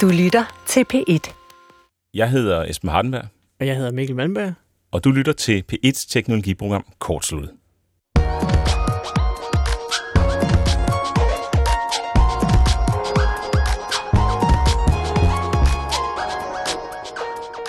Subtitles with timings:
[0.00, 1.32] Du lytter til P1.
[2.14, 3.24] Jeg hedder Esben Hardenberg.
[3.60, 4.52] Og jeg hedder Mikkel Malmberg.
[4.92, 7.48] Og du lytter til P1's teknologiprogram Kortslut.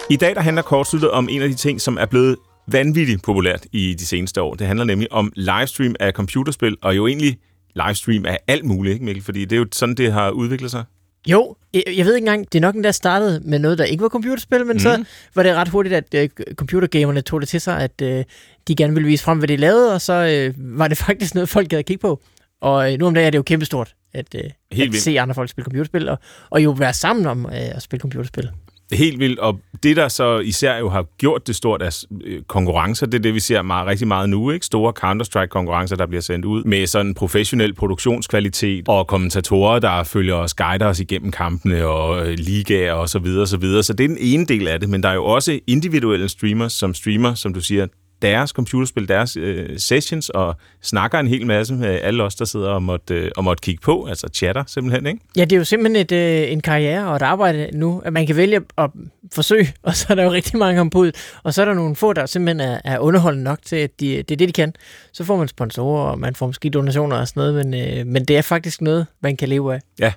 [0.10, 2.36] I dag der handler kortsluttet om en af de ting, som er blevet
[2.68, 4.54] vanvittigt populært i de seneste år.
[4.54, 7.38] Det handler nemlig om livestream af computerspil, og jo egentlig
[7.76, 9.24] livestream af alt muligt, ikke Mikkel?
[9.24, 10.84] Fordi det er jo sådan, det har udviklet sig.
[11.28, 13.84] Jo, jeg, jeg ved ikke engang, det er nok den der startede med noget, der
[13.84, 14.80] ikke var computerspil, men mm.
[14.80, 15.04] så
[15.36, 18.24] var det ret hurtigt, at uh, computergamerne tog det til sig, at uh,
[18.68, 21.50] de gerne ville vise frem, hvad de lavede, og så uh, var det faktisk noget,
[21.50, 22.22] folk gad at kigge på.
[22.62, 25.50] Og uh, nu om dagen er det jo kæmpestort, at, uh, at se andre folk
[25.50, 26.20] spille computerspil, og,
[26.50, 28.50] og jo være sammen om uh, at spille computerspil.
[28.94, 31.92] Helt vildt, og det der så især jo har gjort det stort af
[32.24, 34.66] øh, konkurrencer, det er det, vi ser meget, rigtig meget nu, ikke?
[34.66, 40.54] Store Counter-Strike-konkurrencer, der bliver sendt ud med sådan professionel produktionskvalitet og kommentatorer, der følger os,
[40.54, 43.84] guider os igennem kampene og øh, ligaer og så videre, så videre.
[43.84, 46.74] Så det er den ene del af det, men der er jo også individuelle streamers,
[46.74, 47.88] som streamer, som du siger,
[48.22, 52.70] deres computerspil, deres øh, sessions, og snakker en hel masse med alle os, der sidder
[52.70, 55.20] og måtte, øh, og måtte kigge på, altså chatter simpelthen, ikke?
[55.38, 58.28] Ja, det er jo simpelthen et, øh, en karriere og et arbejde nu, at man
[58.28, 58.90] kan vælge at
[59.34, 61.96] forsøge, og så er der jo rigtig mange om budet, og så er der nogle
[61.96, 64.74] få, der simpelthen er, er underholdende nok til, at de, det er det, de kan.
[65.14, 68.26] Så får man sponsorer, og man får måske donationer og sådan noget, men, øh, men
[68.26, 69.80] det er faktisk noget, man kan leve af.
[70.00, 70.14] Ja,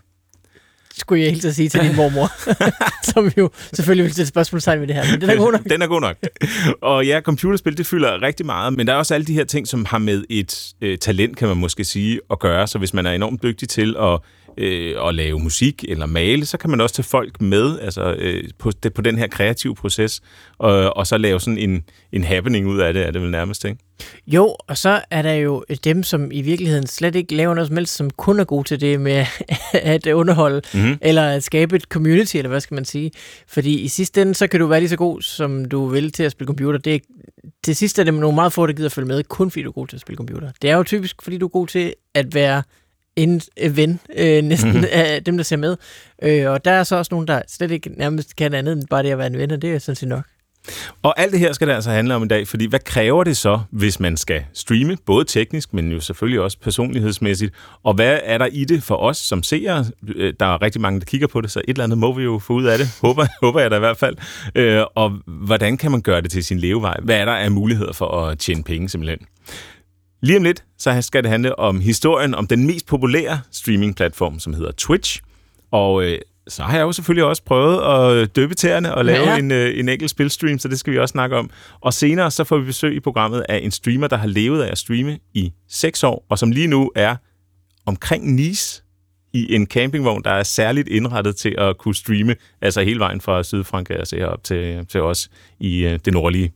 [0.97, 2.33] skulle jeg helt at sige til din mormor,
[3.13, 5.65] som jo selvfølgelig vil stille spørgsmålstegn ved det her, men den er god nok.
[5.65, 6.17] den er god nok.
[6.83, 9.69] Og ja, computerspil, det fylder rigtig meget, men der er også alle de her ting,
[9.69, 12.67] som har med et øh, talent, kan man måske sige, at gøre.
[12.67, 14.19] Så hvis man er enormt dygtig til at
[14.57, 18.45] øh, at lave musik eller male, så kan man også tage folk med altså, øh,
[18.59, 20.21] på, det, på den her kreative proces,
[20.59, 23.65] og, og så lave sådan en, en happening ud af det, er det vel nærmest,
[23.65, 23.79] ikke?
[24.27, 27.77] Jo, og så er der jo dem, som i virkeligheden slet ikke laver noget som
[27.77, 29.27] helst, som kun er gode til det med
[29.73, 30.99] at underholde, mm-hmm.
[31.01, 33.11] eller at skabe et community, eller hvad skal man sige.
[33.49, 36.23] Fordi i sidste ende, så kan du være lige så god, som du vil til
[36.23, 36.79] at spille computer.
[36.79, 36.99] Det er,
[37.65, 39.69] til sidst er det nogle meget få, der gider at følge med, kun fordi du
[39.69, 40.51] er god til at spille computer.
[40.63, 42.63] Det er jo typisk, fordi du er god til at være
[43.19, 44.87] en ven øh, næsten mm-hmm.
[44.93, 45.77] af dem, der ser med.
[46.23, 49.03] Øh, og der er så også nogen, der slet ikke nærmest kan andet end bare
[49.03, 50.25] det at være en ven, og det er sådan set nok.
[51.03, 53.37] Og alt det her skal det altså handle om i dag, fordi hvad kræver det
[53.37, 58.39] så, hvis man skal streame, både teknisk, men jo selvfølgelig også personlighedsmæssigt, og hvad er
[58.39, 59.85] der i det for os som seere?
[60.15, 62.23] Øh, der er rigtig mange, der kigger på det, så et eller andet må vi
[62.23, 64.17] jo få ud af det, håber, håber jeg da i hvert fald.
[64.55, 66.97] Øh, og hvordan kan man gøre det til sin levevej?
[67.03, 69.19] Hvad er der af muligheder for at tjene penge simpelthen?
[70.21, 74.55] Lige om lidt, så skal det handle om historien om den mest populære streamingplatform, som
[74.55, 75.21] hedder Twitch.
[75.71, 76.19] Og øh,
[76.49, 77.81] så har jeg jo selvfølgelig også prøvet
[78.23, 79.39] at døbe tæerne og lave ja.
[79.39, 81.51] en, øh, en enkelt spilstream, så det skal vi også snakke om.
[81.81, 84.71] Og senere så får vi besøg i programmet af en streamer, der har levet af
[84.71, 87.17] at streame i 6 år, og som lige nu er
[87.87, 88.83] omkring Nice
[89.33, 93.43] i en campingvogn, der er særligt indrettet til at kunne streame, altså hele vejen fra
[93.43, 95.31] Sydfrankrig og se op til, til os
[95.61, 96.53] i øh, det nordlige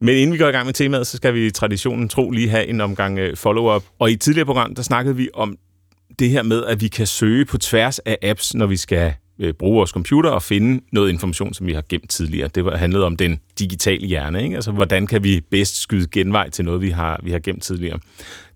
[0.00, 2.48] men inden vi går i gang med temaet, så skal vi i traditionen tro lige
[2.48, 3.84] have en omgang øh, follow-up.
[3.98, 5.56] Og i et tidligere program, der snakkede vi om
[6.18, 9.54] det her med, at vi kan søge på tværs af apps, når vi skal øh,
[9.54, 12.48] bruge vores computer og finde noget information, som vi har gemt tidligere.
[12.48, 14.44] Det handlede om den digitale hjerne.
[14.44, 14.54] Ikke?
[14.54, 17.98] Altså, hvordan kan vi bedst skyde genvej til noget, vi har, vi har gemt tidligere.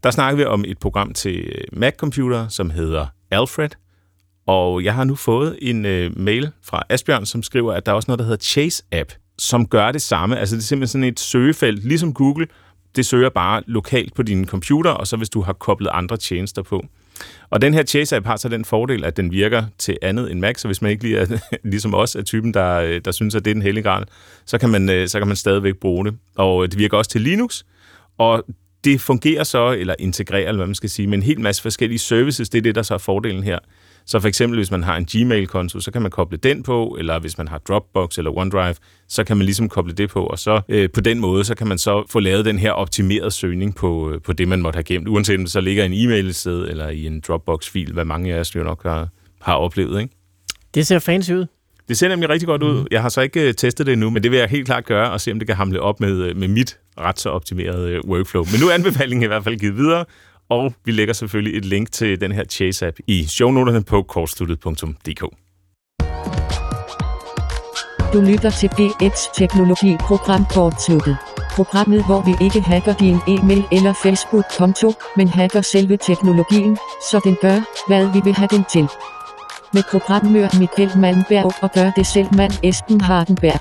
[0.03, 3.69] Der snakkede vi om et program til øh, Mac-computer, som hedder Alfred.
[4.47, 7.97] Og jeg har nu fået en øh, mail fra Asbjørn, som skriver, at der er
[7.97, 10.39] også noget, der hedder Chase-app som gør det samme.
[10.39, 12.47] Altså det er simpelthen sådan et søgefelt, ligesom Google.
[12.97, 16.62] Det søger bare lokalt på din computer, og så hvis du har koblet andre tjenester
[16.62, 16.84] på.
[17.51, 20.61] Og den her Chase-app har så den fordel, at den virker til andet end Mac,
[20.61, 21.39] så hvis man ikke lige er,
[21.73, 24.05] ligesom os er typen, der, øh, der synes, at det er den hellige gral,
[24.47, 26.15] så kan, man, øh, så kan man stadigvæk bruge det.
[26.37, 27.62] Og øh, det virker også til Linux,
[28.19, 28.45] og
[28.84, 31.99] det fungerer så, eller integrerer, eller hvad man skal sige, med en hel masse forskellige
[31.99, 32.49] services.
[32.49, 33.59] Det er det, der så er fordelen her.
[34.10, 37.19] Så for eksempel, hvis man har en Gmail-konto, så kan man koble den på, eller
[37.19, 38.75] hvis man har Dropbox eller OneDrive,
[39.09, 41.66] så kan man ligesom koble det på, og så øh, på den måde, så kan
[41.66, 44.84] man så få lavet den her optimerede søgning på, øh, på det, man måtte have
[44.84, 48.04] gemt, uanset om det så ligger i en e-mail sted eller i en Dropbox-fil, hvad
[48.04, 49.09] mange af os jo nok har,
[49.41, 50.01] har oplevet.
[50.01, 50.15] Ikke?
[50.74, 51.47] Det ser fancy ud.
[51.89, 52.80] Det ser nemlig rigtig godt ud.
[52.80, 52.86] Mm.
[52.91, 55.10] Jeg har så ikke øh, testet det endnu, men det vil jeg helt klart gøre,
[55.10, 58.45] og se om det kan hamle op med, øh, med mit ret så optimerede workflow.
[58.53, 60.04] Men nu er anbefalingen i hvert fald givet videre,
[60.51, 65.23] og vi lægger selvfølgelig et link til den her Chase-app i shownoterne på kortsluttet.dk.
[68.13, 71.17] Du lytter til BX teknologi-program Kortsluttet.
[71.51, 76.77] Programmet, hvor vi ikke hacker din e-mail eller Facebook-konto, men hacker selve teknologien,
[77.11, 77.59] så den gør,
[77.89, 78.89] hvad vi vil have den til.
[79.75, 83.61] Med programmør Michael Malmberg og gør det selv mand Esben Hardenberg.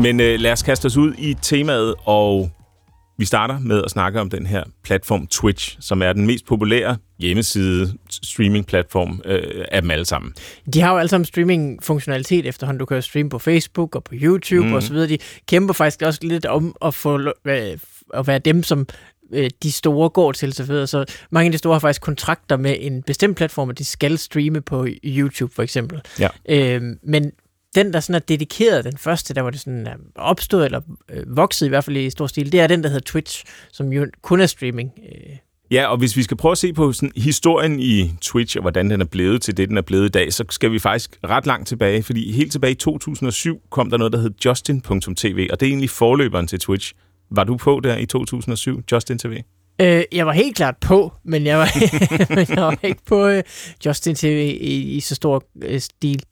[0.00, 2.50] Men øh, lad os kaste os ud i temaet, og
[3.20, 6.96] Vi starter med at snakke om den her platform Twitch, som er den mest populære
[7.18, 10.34] hjemmeside streaming-platform øh, af dem alle sammen.
[10.74, 12.78] De har jo alle sammen streaming-funktionalitet efterhånden.
[12.78, 14.74] Du kan jo streame på Facebook og på YouTube mm.
[14.74, 15.08] og så videre.
[15.08, 15.18] De
[15.48, 17.32] kæmper faktisk også lidt om at få
[18.14, 18.86] at være dem, som
[19.32, 20.86] øh, de store går til, så videre.
[20.86, 24.18] Så mange af de store har faktisk kontrakter med en bestemt platform, at de skal
[24.18, 26.00] streame på YouTube for eksempel.
[26.18, 26.28] Ja.
[26.48, 27.32] Øh, men
[27.78, 30.80] den, der sådan er dedikeret, den første, der var det sådan er opstået, eller
[31.10, 33.92] øh, vokset i hvert fald i stor stil, det er den, der hedder Twitch, som
[33.92, 34.90] jo kun er streaming.
[34.98, 35.36] Øh.
[35.70, 38.90] Ja, og hvis vi skal prøve at se på sådan, historien i Twitch, og hvordan
[38.90, 41.46] den er blevet til det, den er blevet i dag, så skal vi faktisk ret
[41.46, 45.66] langt tilbage, fordi helt tilbage i 2007 kom der noget, der hed Justin.tv, og det
[45.66, 46.92] er egentlig forløberen til Twitch.
[47.30, 49.42] Var du på der i 2007, Justin TV?
[49.80, 51.68] Øh, jeg var helt klart på, men jeg var,
[52.34, 53.40] men jeg var ikke på uh,
[53.86, 56.22] Justin TV i, i så stor uh, stil.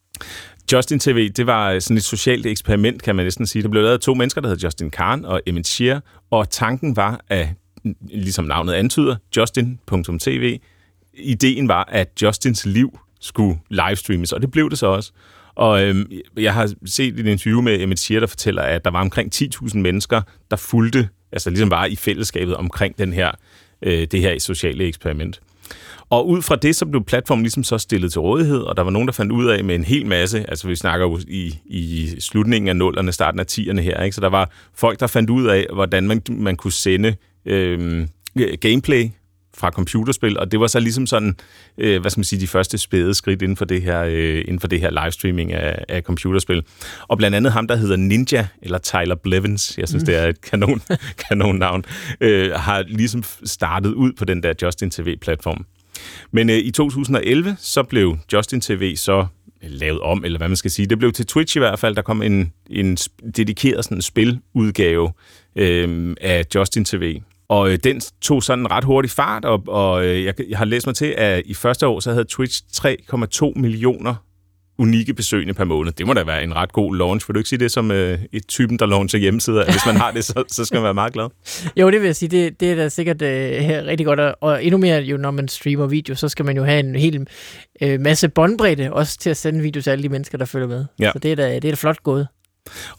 [0.73, 3.63] Justin TV, det var øh, sådan et socialt eksperiment, kan man næsten sige.
[3.63, 6.97] Der blev lavet af to mennesker, der hed Justin Karn og Emmett Shear, og tanken
[6.97, 7.49] var, at
[8.01, 10.61] ligesom navnet antyder, Justin.tv,
[11.15, 15.13] ideen var, at Justins liv skulle livestreames, og det blev det så også.
[15.55, 19.01] Og øhm, jeg har set et interview med Emmett Shear, der fortæller, at der var
[19.01, 23.31] omkring 10.000 mennesker, der fulgte, altså ligesom var i fællesskabet omkring den her,
[23.83, 25.41] øh, det her sociale eksperiment.
[26.11, 28.91] Og ud fra det, så blev platformen ligesom så stillet til rådighed, og der var
[28.91, 32.15] nogen, der fandt ud af med en hel masse, altså vi snakker jo i, i
[32.21, 34.15] slutningen af nullerne, starten af 10'erne her, ikke?
[34.15, 37.15] så der var folk, der fandt ud af, hvordan man, man kunne sende
[37.47, 38.07] øh,
[38.61, 39.11] gameplay
[39.57, 41.37] fra computerspil, og det var så ligesom sådan,
[41.79, 44.61] øh, hvad skal man sige, de første spæde skridt inden for det her, øh, inden
[44.61, 46.65] for det her livestreaming af, af computerspil.
[47.09, 50.07] Og blandt andet ham, der hedder Ninja, eller Tyler Blevins, jeg synes, mm.
[50.07, 50.83] det er et kanon,
[51.29, 51.85] kanon navn,
[52.21, 55.67] øh, har ligesom startet ud på den der Justin TV-platform.
[56.31, 59.27] Men øh, i 2011, så blev Justin TV så
[59.63, 60.87] øh, lavet om, eller hvad man skal sige.
[60.87, 61.97] Det blev til Twitch i hvert fald.
[61.97, 62.97] Der kom en, en
[63.37, 65.13] dedikeret sådan, spiludgave
[65.57, 67.21] øh, af Justin TV.
[67.49, 70.87] Og øh, den tog sådan ret hurtig fart, og, og øh, jeg, jeg har læst
[70.87, 74.15] mig til, at i første år, så havde Twitch 3,2 millioner
[74.79, 75.93] unikke besøgende per måned.
[75.93, 77.29] Det må da være en ret god launch.
[77.29, 79.65] Vil du ikke sige det som øh, et typen, der launcher hjemmesider?
[79.65, 81.29] Hvis man har det, så, så skal man være meget glad.
[81.81, 82.29] Jo, det vil jeg sige.
[82.29, 83.29] Det, det er da sikkert øh,
[83.87, 84.21] rigtig godt.
[84.21, 87.27] Og endnu mere, jo, når man streamer video, så skal man jo have en hel
[87.83, 90.85] øh, masse båndbredde, også til at sende video til alle de mennesker, der følger med.
[90.99, 91.13] Ja.
[91.13, 92.27] Så det er da, det er da flot gået.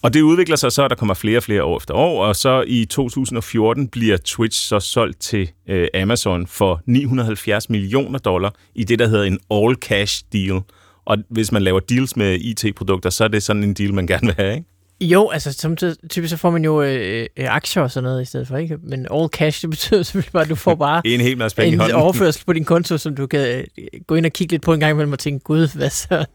[0.01, 2.35] Og det udvikler sig så, at der kommer flere og flere år efter år, og
[2.35, 8.83] så i 2014 bliver Twitch så solgt til øh, Amazon for 970 millioner dollar i
[8.83, 10.61] det, der hedder en all-cash deal.
[11.07, 14.25] Og hvis man laver deals med IT-produkter, så er det sådan en deal, man gerne
[14.27, 14.67] vil have, ikke?
[15.01, 15.77] Jo, altså som
[16.09, 18.77] typisk så får man jo øh, øh, aktier og sådan noget i stedet for, ikke?
[18.83, 21.67] Men all cash, det betyder selvfølgelig bare, at du får bare en hel masse penge
[21.67, 21.95] en i hånden.
[21.95, 23.39] overførsel på din konto, som du kan
[23.77, 26.25] øh, gå ind og kigge lidt på en gang imellem og tænke, gud, hvad så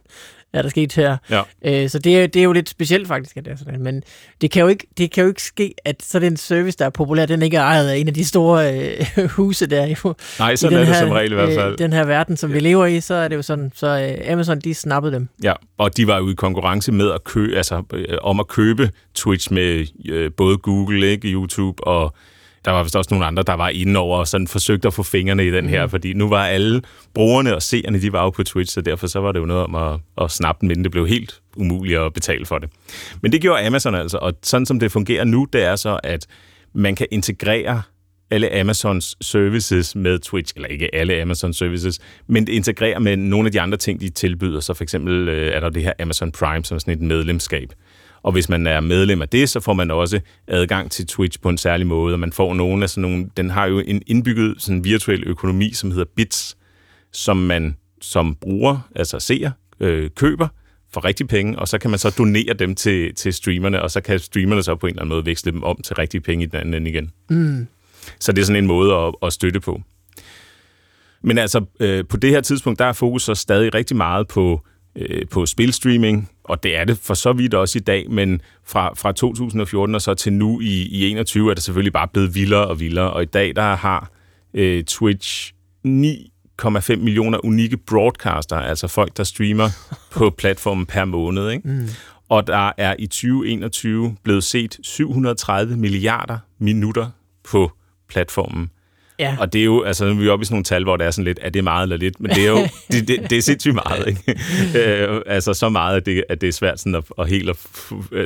[0.52, 1.16] er der sket her?
[1.30, 1.42] Ja.
[1.64, 3.82] Øh, så det er, det er jo lidt specielt faktisk, at det er sådan.
[3.82, 4.02] Men
[4.40, 6.90] det kan, jo ikke, det kan jo ikke ske, at så den service, der er
[6.90, 9.86] populær, den ikke er ejet af en af de store øh, huse der.
[9.86, 10.14] Jo.
[10.38, 11.72] Nej, sådan er det her, som regel i hvert fald.
[11.72, 12.54] Øh, den her verden, som ja.
[12.54, 15.28] vi lever i, så er det jo sådan, så øh, Amazon, de snappede dem.
[15.42, 18.90] Ja, og de var jo i konkurrence med at købe, altså øh, om at købe
[19.14, 22.14] Twitch med øh, både Google, ikke, YouTube og
[22.64, 25.02] der var vist også nogle andre, der var inde over og sådan forsøgte at få
[25.02, 25.90] fingrene i den her, mm.
[25.90, 26.82] fordi nu var alle
[27.14, 29.64] brugerne og seerne, de var jo på Twitch, så derfor så var det jo noget
[29.64, 32.70] om at, at snappe den, men det blev helt umuligt at betale for det.
[33.22, 36.26] Men det gjorde Amazon altså, og sådan som det fungerer nu, det er så, at
[36.74, 37.82] man kan integrere
[38.30, 43.52] alle Amazons services med Twitch, eller ikke alle Amazon services, men integrere med nogle af
[43.52, 44.60] de andre ting, de tilbyder.
[44.60, 47.72] Så for eksempel øh, er der det her Amazon Prime, som er sådan et medlemskab.
[48.22, 51.48] Og hvis man er medlem af det, så får man også adgang til Twitch på
[51.48, 54.54] en særlig måde, og man får nogle af sådan nogle, den har jo en indbygget
[54.58, 56.56] sådan virtuel økonomi, som hedder bits,
[57.12, 59.50] som man som bruger, altså seer,
[59.80, 60.48] øh, køber
[60.92, 64.00] for rigtig penge, og så kan man så donere dem til, til streamerne, og så
[64.00, 66.46] kan streamerne så på en eller anden måde veksle dem om til rigtige penge i
[66.46, 67.10] den anden igen.
[67.30, 67.66] Mm.
[68.20, 69.82] Så det er sådan en måde at, at støtte på.
[71.22, 74.60] Men altså, øh, på det her tidspunkt, der er fokus så stadig rigtig meget på
[74.96, 78.94] øh, på spilstreaming, og det er det for så vidt også i dag, men fra,
[78.94, 82.66] fra 2014 og så til nu i, i 21 er det selvfølgelig bare blevet vildere
[82.66, 84.10] og vildere, og i dag der har
[84.54, 85.52] øh, Twitch
[85.86, 89.68] 9,5 millioner unikke broadcaster, altså folk, der streamer
[90.16, 91.50] på platformen per måned.
[91.50, 91.68] Ikke?
[91.68, 91.88] Mm.
[92.28, 97.10] Og der er i 2021 blevet set 730 milliarder minutter
[97.44, 97.72] på
[98.08, 98.70] platformen.
[99.22, 99.36] Ja.
[99.40, 101.06] Og det er jo, altså nu er vi oppe i sådan nogle tal, hvor det
[101.06, 102.20] er sådan lidt, er det meget eller lidt?
[102.20, 102.58] Men det er jo,
[102.92, 104.40] det, det, det er sindssygt meget, ikke?
[105.08, 107.56] øh, altså så meget, at det, at det er svært sådan at, at helt at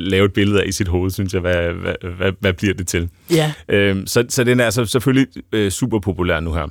[0.02, 2.88] lave et billede af i sit hoved, synes jeg, hvad, hvad, hvad, hvad bliver det
[2.88, 3.08] til?
[3.30, 3.52] Ja.
[3.68, 6.66] Øh, så, så den er altså selvfølgelig øh, super populær nu her.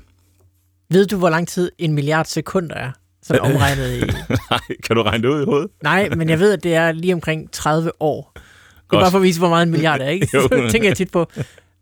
[0.89, 2.91] Ved du, hvor lang tid en milliard sekunder er?
[3.23, 3.99] Sådan omregnet i...
[4.51, 5.67] Nej, kan du regne det ud i hovedet?
[5.83, 8.31] Nej, men jeg ved, at det er lige omkring 30 år.
[8.33, 9.01] Det er Godt.
[9.03, 10.27] bare for at vise, hvor meget en milliard er, ikke?
[10.31, 11.31] Så tænker jeg tit på,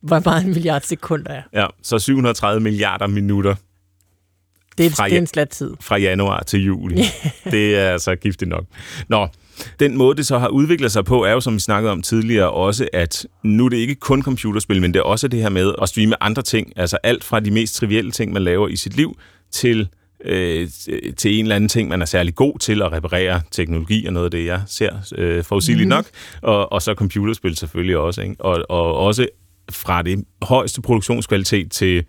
[0.03, 1.41] hvor meget en milliard sekunder er.
[1.53, 3.55] Ja, så 730 milliarder minutter
[4.77, 5.73] Det er, Fra det er en slat tid.
[5.81, 7.03] fra januar til juli.
[7.51, 8.65] det er altså giftigt nok.
[9.07, 9.27] Nå,
[9.79, 12.51] den måde, det så har udviklet sig på, er jo, som vi snakkede om tidligere,
[12.51, 15.73] også at nu er det ikke kun computerspil, men det er også det her med
[15.81, 16.73] at streame andre ting.
[16.75, 19.17] Altså alt fra de mest trivielle ting, man laver i sit liv,
[19.51, 19.89] til,
[20.25, 20.67] øh,
[21.17, 24.25] til en eller anden ting, man er særlig god til at reparere teknologi, og noget
[24.25, 25.89] af det, jeg ser øh, forudsigeligt mm.
[25.89, 26.05] nok.
[26.41, 28.21] Og, og så computerspil selvfølgelig også.
[28.21, 28.35] Ikke?
[28.39, 29.27] Og, og også
[29.71, 32.03] fra det højeste produktionskvalitet til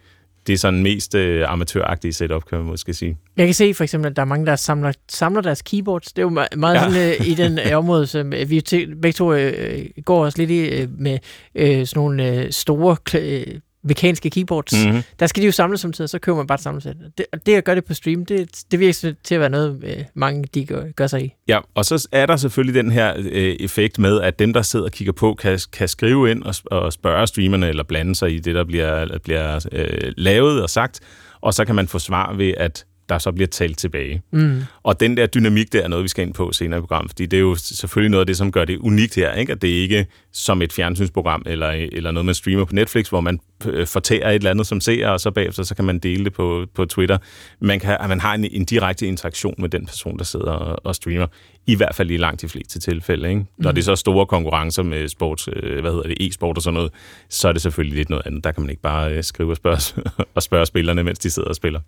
[0.47, 3.17] det sådan mest øh, amatøragtige setup, kan man måske sige.
[3.37, 6.07] Jeg kan se for eksempel, at der er mange, der samler, samler deres keyboards.
[6.13, 6.83] Det er jo me- meget Ja.
[6.83, 6.91] ja.
[6.91, 10.39] sådan, øh, i den øh, område, som øh, vi til, begge to øh, går også
[10.39, 11.19] lidt i øh, med
[11.55, 14.85] øh, sådan nogle øh, store kl- øh, mekaniske keyboards.
[14.85, 15.03] Mm-hmm.
[15.19, 16.97] Der skal de jo samles samtidig, så køber man bare et samlesæt.
[17.19, 19.81] Det, og det at gøre det på stream, det, det virker til at være noget,
[19.85, 21.35] øh, mange de gør, gør sig i.
[21.49, 24.85] Ja, og så er der selvfølgelig den her øh, effekt med, at dem, der sidder
[24.85, 28.39] og kigger på, kan, kan skrive ind og, og spørge streamerne, eller blande sig i
[28.39, 31.01] det, der bliver, bliver øh, lavet og sagt,
[31.41, 34.23] og så kan man få svar ved, at der så bliver talt tilbage.
[34.31, 34.63] Mm.
[34.83, 37.27] Og den der dynamik, der er noget, vi skal ind på senere i programmet, fordi
[37.27, 39.53] det er jo selvfølgelig noget af det, som gør det unikt her, ikke?
[39.53, 43.21] at det er ikke som et fjernsynsprogram eller, eller noget, man streamer på Netflix, hvor
[43.21, 46.25] man øh, fortærer et eller andet som seer, og så bagefter så kan man dele
[46.25, 47.19] det på, på Twitter.
[47.61, 50.95] Man, kan, man har en, en direkte interaktion med den person, der sidder og, og
[50.95, 51.27] streamer,
[51.67, 53.29] i hvert fald i langt de fleste tilfælde.
[53.29, 53.45] Ikke?
[53.59, 56.75] Når det er så store konkurrencer med sports, øh, hvad hedder det, e-sport og sådan
[56.75, 56.93] noget,
[57.29, 58.45] så er det selvfølgelig lidt noget andet.
[58.45, 60.03] Der kan man ikke bare øh, skrive og spørge,
[60.35, 61.81] og spørge spillerne, mens de sidder og spiller.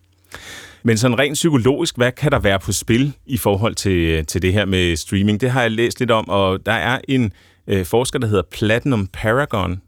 [0.86, 4.52] Men sådan rent psykologisk, hvad kan der være på spil i forhold til, til det
[4.52, 5.40] her med streaming?
[5.40, 7.32] Det har jeg læst lidt om, og der er en
[7.66, 9.80] øh, forsker, der hedder Platinum Paragon.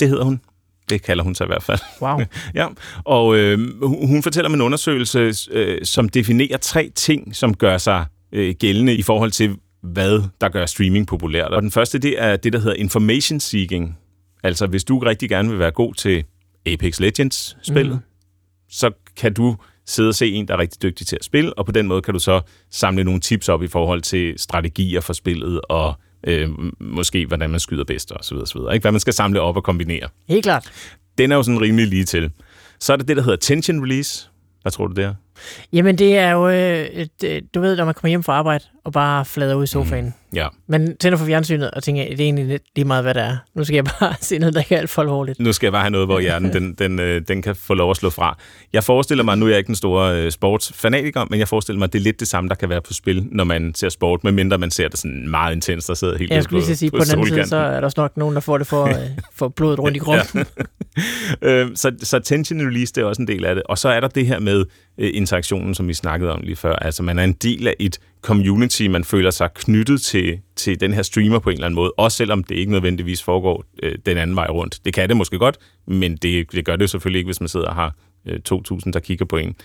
[0.00, 0.40] Det hedder hun.
[0.90, 1.78] Det kalder hun sig i hvert fald.
[2.02, 2.20] Wow.
[2.54, 2.66] ja,
[3.04, 8.04] og øh, hun fortæller om en undersøgelse, øh, som definerer tre ting, som gør sig
[8.32, 11.52] øh, gældende i forhold til, hvad der gør streaming populært.
[11.52, 13.98] Og den første, det er det, der hedder information seeking.
[14.44, 16.24] Altså, hvis du rigtig gerne vil være god til
[16.66, 18.02] Apex Legends-spillet, mm.
[18.70, 19.56] så kan du
[19.88, 22.02] sidde og se en, der er rigtig dygtig til at spille, og på den måde
[22.02, 22.40] kan du så
[22.70, 25.94] samle nogle tips op i forhold til strategier for spillet, og
[26.26, 26.48] øh,
[26.80, 28.74] måske hvordan man skyder bedst, og så videre, så videre.
[28.74, 28.84] Ikke?
[28.84, 30.08] Hvad man skal samle op og kombinere.
[30.28, 30.72] Helt klart.
[31.18, 32.30] Den er jo sådan rimelig lige til.
[32.80, 34.28] Så er der det, der hedder tension release.
[34.62, 35.14] Hvad tror du, det er?
[35.72, 38.92] Jamen, det er jo, øh, øh, du ved, når man kommer hjem fra arbejde og
[38.92, 40.04] bare flader ud i sofaen.
[40.04, 40.12] Mm.
[40.34, 43.22] Ja, Man tænder for fjernsynet og tænker, det er egentlig lidt lige meget, hvad det
[43.22, 43.36] er.
[43.54, 45.40] Nu skal jeg bare se noget, der ikke er alt for alvorligt.
[45.40, 47.90] nu skal jeg bare have noget, hvor hjernen den, den, øh, den kan få lov
[47.90, 48.38] at slå fra.
[48.72, 51.84] Jeg forestiller mig, nu er jeg ikke den store øh, sportsfanatiker, men jeg forestiller mig,
[51.84, 54.24] at det er lidt det samme, der kan være på spil, når man ser sport,
[54.24, 56.90] medmindre man ser det sådan meget intens, der sidder helt Jeg ude skulle lige sige,
[56.90, 58.84] på, på den anden side, så er der også nok nogen, der får det for,
[58.84, 58.94] øh,
[59.38, 60.46] for blodet rundt i kroppen.
[61.42, 63.64] øh, så, så tension release, det er også en del af det.
[63.64, 64.64] Og så er der det her med
[64.98, 66.76] øh, interaktionen, som vi snakkede om lige før.
[66.76, 70.92] Altså, man er en del af et community, man føler sig knyttet til, til den
[70.92, 74.16] her streamer på en eller anden måde, også selvom det ikke nødvendigvis foregår øh, den
[74.16, 74.78] anden vej rundt.
[74.84, 77.48] Det kan det måske godt, men det, det gør det jo selvfølgelig ikke, hvis man
[77.48, 77.94] sidder og har
[78.26, 79.56] øh, 2.000, der kigger på en.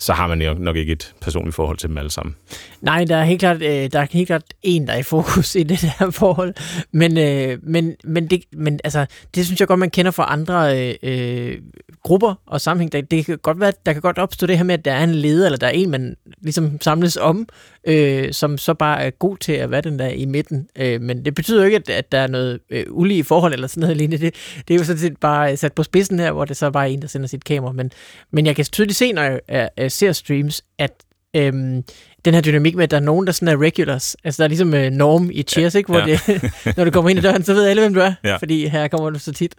[0.00, 2.34] Så har man jo nok ikke et personligt forhold til dem alle sammen.
[2.80, 5.54] Nej, der er helt klart, øh, der er helt klart en, der er i fokus
[5.60, 6.54] i det der forhold.
[6.92, 10.88] Men, øh, men, men, det, men altså, det synes jeg godt, man kender fra andre
[10.88, 11.58] øh, øh,
[12.02, 12.92] grupper og sammenhæng.
[12.92, 15.04] Der, det kan godt være, der kan godt opstå det her med, at der er
[15.04, 17.48] en leder, eller der er en, man ligesom samles om,
[17.84, 20.68] øh, som så bare er god til at være den der i midten.
[20.76, 23.66] Øh, men det betyder jo ikke, at, at der er noget øh, ulige forhold eller
[23.66, 24.24] sådan noget lignende.
[24.26, 24.34] Det,
[24.68, 26.88] det er jo sådan set bare øh, sat på spidsen her, hvor det så bare
[26.88, 27.72] er en, der sender sit kamera.
[27.72, 27.90] Men,
[28.30, 30.92] men jeg kan tydeligt se, når jeg, jeg, jeg ser streams, at
[31.36, 31.82] øhm,
[32.24, 34.16] den her dynamik med, at der er nogen, der sådan er regulars.
[34.24, 35.92] Altså, der er ligesom øh, norm i Cheers, ikke?
[35.92, 36.18] Hvor Ja.
[36.26, 38.12] det, når du kommer ind i døren, så ved alle, hvem du er.
[38.24, 38.36] Ja.
[38.36, 39.54] Fordi her kommer du så tit.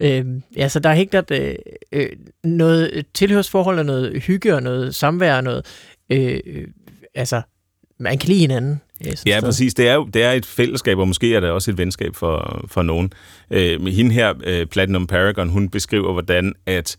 [0.00, 1.54] Øhm, ja, så der er helt klart øh,
[1.92, 2.08] øh,
[2.44, 5.66] noget tilhørsforhold, og noget hygge, og noget samvær, og noget...
[6.12, 6.64] Øh, øh,
[7.14, 7.42] altså,
[8.00, 8.80] man kan lide hinanden.
[9.06, 9.74] Øh, sådan Ja, præcis.
[9.74, 12.64] Det er jo det er et fællesskab, og måske er det også et venskab for,
[12.68, 13.12] for nogen.
[13.50, 16.96] Øh, med hende her, øh, Platinum Paragon, hun beskriver, hvordan at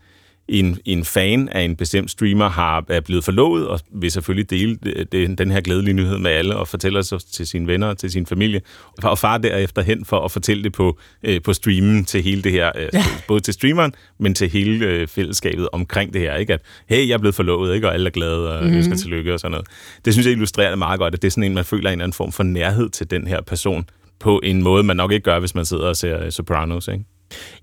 [0.50, 4.78] en, en fan af en bestemt streamer har, er blevet forlovet, og vil selvfølgelig dele
[4.84, 7.98] det, det, den her glædelige nyhed med alle, og fortæller så til sine venner og
[7.98, 8.62] til sin familie,
[9.04, 12.52] og far derefter hen for at fortælle det på, øh, på streamen til hele det
[12.52, 12.90] her, øh,
[13.28, 16.54] både til streameren, men til hele øh, fællesskabet omkring det her, ikke?
[16.54, 17.88] At, hey, jeg er blevet forlovet, ikke?
[17.88, 18.78] Og alle er glade, og mm-hmm.
[18.78, 19.68] ønsker tillykke og sådan noget.
[20.06, 21.92] Det synes jeg illustrerer det meget godt, at det er sådan en, man føler en
[21.92, 23.86] eller anden form for nærhed til den her person,
[24.20, 27.06] på en måde, man nok ikke gør, hvis man sidder og ser øh, Sopranos, ikke?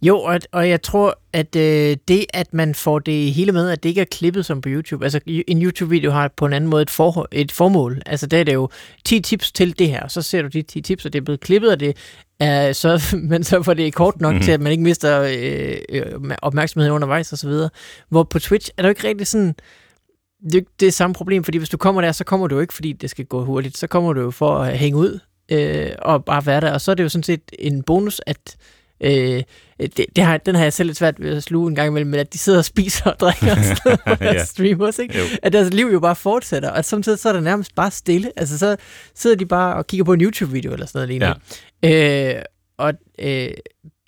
[0.03, 3.83] Jo, og, og jeg tror, at øh, det, at man får det hele med, at
[3.83, 5.05] det ikke er klippet som på YouTube.
[5.05, 8.03] Altså, en YouTube-video har på en anden måde et, for, et formål.
[8.07, 8.69] Altså, der er det jo
[9.05, 11.25] 10 tips til det her, og så ser du de 10 tips, og det er
[11.25, 11.97] blevet klippet, og det
[12.41, 14.45] er så, men så får det kort nok mm-hmm.
[14.45, 17.71] til, at man ikke mister øh, øh, opmærksomheden undervejs og så videre.
[18.09, 19.55] Hvor på Twitch er der jo ikke rigtig sådan...
[20.53, 22.75] Det, det er samme problem, fordi hvis du kommer der, så kommer du jo ikke,
[22.75, 23.79] fordi det skal gå hurtigt.
[23.79, 25.19] Så kommer du jo for at hænge ud
[25.49, 26.73] øh, og bare være der.
[26.73, 28.57] Og så er det jo sådan set en bonus, at
[29.05, 29.43] Øh,
[29.81, 32.11] det, det har, den har jeg selv lidt svært ved at sluge en gang imellem,
[32.11, 34.45] men at de sidder og spiser og drikker og sådan noget Ja.
[34.45, 35.19] streamers, ikke?
[35.19, 35.25] Jo.
[35.43, 38.31] At deres liv jo bare fortsætter, og samtidig så er der nærmest bare stille.
[38.37, 38.77] Altså så
[39.15, 41.35] sidder de bare og kigger på en YouTube-video eller sådan noget lignende.
[41.83, 42.35] Ja.
[42.39, 42.43] Øh,
[42.79, 43.51] og øh,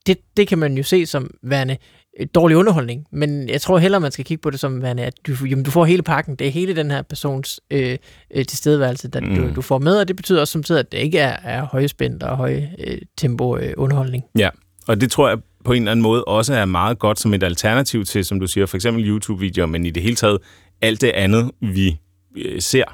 [0.06, 1.76] det, det kan man jo se som værende
[2.20, 5.32] øh, dårlig underholdning, men jeg tror hellere, man skal kigge på det som at du,
[5.46, 6.36] jamen, du får hele pakken.
[6.36, 7.98] Det er hele den her persons øh,
[8.34, 9.34] øh, tilstedeværelse, der mm.
[9.34, 12.22] du, du får med, og det betyder også samtidig, at det ikke er, er højspændt
[12.22, 14.24] og høj øh, tempo øh, underholdning.
[14.38, 14.48] Ja,
[14.88, 17.42] og det tror jeg på en eller anden måde også er meget godt som et
[17.42, 20.38] alternativ til, som du siger, for eksempel YouTube-videoer, men i det hele taget
[20.82, 21.96] alt det andet, vi
[22.36, 22.84] øh, ser,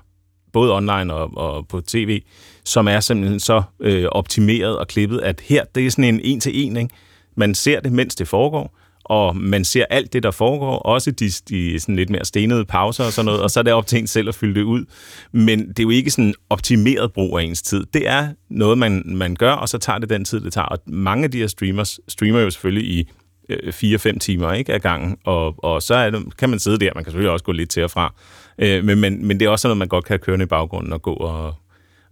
[0.52, 2.22] både online og, og på tv,
[2.64, 6.76] som er simpelthen så øh, optimeret og klippet, at her, det er sådan en en-til-en,
[6.76, 6.94] ikke?
[7.36, 11.28] Man ser det, mens det foregår, og man ser alt det, der foregår, også de,
[11.48, 13.98] de sådan lidt mere stenede pauser og sådan noget, og så er det op til
[13.98, 14.84] en selv at fylde det ud.
[15.32, 17.86] Men det er jo ikke sådan optimeret brug af ens tid.
[17.94, 20.66] Det er noget, man, man gør, og så tager det den tid, det tager.
[20.66, 23.08] Og mange af de her streamers streamer jo selvfølgelig i
[23.48, 26.90] øh, 4-5 timer ikke, ad gangen, og, og så er det, kan man sidde der,
[26.94, 28.14] man kan selvfølgelig også gå lidt til og fra,
[28.58, 31.02] øh, men, men, men det er også noget, man godt kan køre i baggrunden og
[31.02, 31.54] gå, og,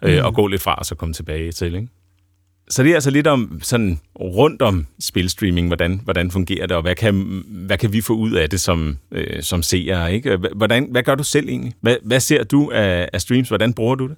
[0.05, 0.25] øh, Mm.
[0.25, 1.75] og gå lidt fra, og så komme tilbage til.
[1.75, 1.89] Ikke?
[2.71, 6.83] Så det er altså lidt om sådan rundt om spilstreaming, hvordan, hvordan fungerer det, og
[6.83, 10.15] hvad kan, hvad kan vi få ud af det som, øh, som seere?
[10.15, 10.37] Ikke?
[10.57, 11.73] Hvordan, hvad gør du selv egentlig?
[11.81, 13.49] Hvad, hvad ser du af, af streams?
[13.49, 14.17] Hvordan bruger du det?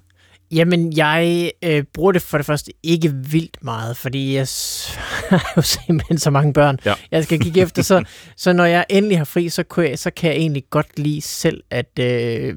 [0.51, 4.47] Jamen, jeg øh, bruger det for det første ikke vildt meget, fordi jeg
[5.29, 6.93] har jo simpelthen så mange børn, Ja.
[7.11, 7.81] jeg skal kigge efter.
[7.81, 8.03] Så,
[8.37, 11.21] så når jeg endelig har fri, så kan jeg, så kan jeg egentlig godt lide
[11.21, 12.55] selv at øh,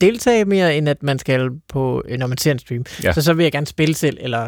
[0.00, 2.84] deltage mere, end at man skal på, øh, når man ser en stream.
[3.04, 3.12] Ja.
[3.12, 4.46] Så så vil jeg gerne spille selv, eller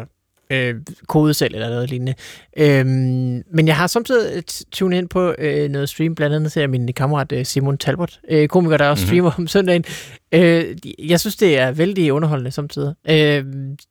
[0.51, 0.75] øh,
[1.07, 2.13] kode selv, eller noget lignende.
[2.57, 6.69] Øhm, men jeg har samtidig tunet ind på øh, noget stream, blandt andet ser jeg
[6.69, 9.07] min kammerat øh, Simon Talbot, øh, komiker, der også Mhm.
[9.07, 9.83] streamer om søndagen.
[10.31, 10.75] Øh,
[11.09, 12.93] jeg synes, det er vældig underholdende samtidig.
[13.09, 13.45] Øh,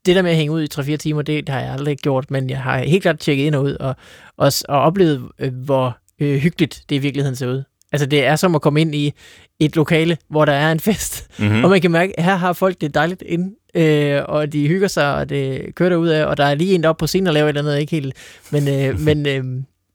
[0.06, 2.30] det der med at hænge ud i 3-4 timer, det, det har jeg aldrig gjort,
[2.30, 3.94] men jeg har helt klart tjekket ind og ud, og,
[4.36, 7.62] og, og oplevet, øh, hvor øh, hyggeligt det i virkeligheden ser ud.
[7.92, 9.12] Altså, det er som at komme ind i
[9.60, 11.56] et lokale, hvor der er en fest, Mm-hmm.
[11.56, 11.64] mm.
[11.64, 14.88] og man kan mærke, at her har folk det dejligt inde, øh, og de hygger
[14.88, 17.34] sig, og det kører derud af, og der er lige en deroppe på scenen og
[17.34, 18.14] laver et eller andet, ikke helt,
[18.50, 19.44] men, øh, men, øh,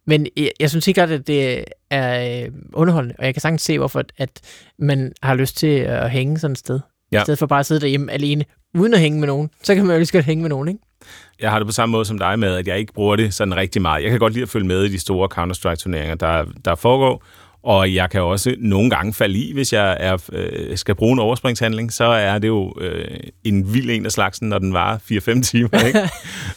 [0.08, 3.62] men jeg, jeg synes ikke godt, at det er øh, underholdende, og jeg kan sagtens
[3.62, 4.30] se, hvorfor at
[4.80, 6.80] man har lyst til at hænge sådan et sted,
[7.12, 7.21] Ja.
[7.21, 8.45] i stedet for bare at sidde derhjemme alene,
[8.78, 9.49] uden at hænge med nogen.
[9.63, 10.80] Så kan man jo lige godt hænge med nogen, ikke?
[11.41, 13.56] Jeg har det på samme måde som dig med, at jeg ikke bruger det sådan
[13.56, 14.04] rigtig meget.
[14.04, 17.23] Jeg kan godt lide at følge med i de store Counter-Strike-turneringer, der, der foregår,
[17.63, 21.19] og jeg kan også nogle gange falde i, hvis jeg er, øh, skal bruge en
[21.19, 25.41] overspringshandling, så er det jo øh, en vild en af slagsen, når den varer 4-5
[25.52, 25.86] timer.
[25.88, 25.99] Ikke?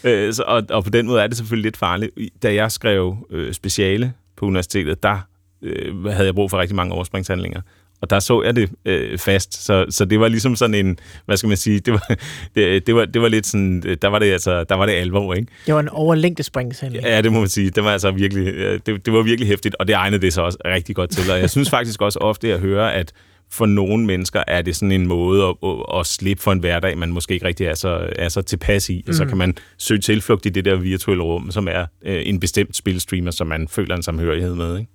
[0.05, 2.11] øh, så, og, og på den måde er det selvfølgelig lidt farligt.
[2.42, 5.19] Da jeg skrev øh, speciale på universitetet, der
[5.62, 7.61] øh, havde jeg brug for rigtig mange overspringshandlinger.
[8.00, 11.37] Og der så jeg det øh, fast, så, så det var ligesom sådan en, hvad
[11.37, 12.16] skal man sige, det var,
[12.54, 15.35] det, det var, det var lidt sådan, der var det altså, der var det alvor,
[15.35, 15.48] ikke?
[15.66, 17.04] Det var en overlængdespringshandling.
[17.04, 17.70] Ja, det må man sige.
[17.70, 18.54] Det var altså virkelig,
[18.87, 21.30] det, det var virkelig hæftigt, og det egnede det sig også rigtig godt til.
[21.30, 23.12] Og jeg synes faktisk også ofte at høre, at
[23.50, 26.98] for nogle mennesker er det sådan en måde at, at, at slippe for en hverdag,
[26.98, 29.04] man måske ikke rigtig er så, er så tilpas i.
[29.09, 32.40] Og så kan man søge tilflugt i det der virtuelle rum, som er øh, en
[32.40, 34.78] bestemt spilstreamer, som man føler en samhørighed med.
[34.78, 34.90] Ikke?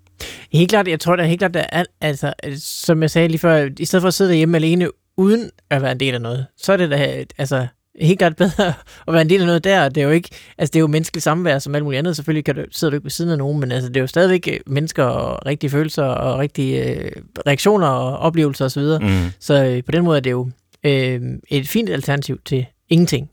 [0.51, 3.69] Helt klart, jeg tror da helt klart, der er, altså, som jeg sagde lige før,
[3.79, 6.73] i stedet for at sidde derhjemme alene, uden at være en del af noget, så
[6.73, 7.67] er det da, altså,
[7.99, 8.67] helt klart bedre
[9.07, 9.89] at være en del af noget der.
[9.89, 12.15] Det er jo ikke, altså det er jo menneskeligt samvær som alt muligt andet.
[12.15, 14.07] Selvfølgelig kan du, sidder du ikke ved siden af nogen, men altså det er jo
[14.07, 17.12] stadigvæk øh, mennesker og rigtige følelser og rigtige øh,
[17.47, 18.81] reaktioner og oplevelser osv.
[18.81, 19.07] Mm.
[19.07, 19.29] Mm.
[19.39, 20.49] Så øh, på den måde er det jo
[20.84, 23.29] øh, et fint alternativ til ingenting.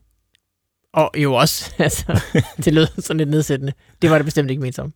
[0.93, 2.21] Og jo også, altså,
[2.57, 3.73] det lød sådan lidt nedsættende.
[4.01, 4.93] Det var det bestemt ikke ment som.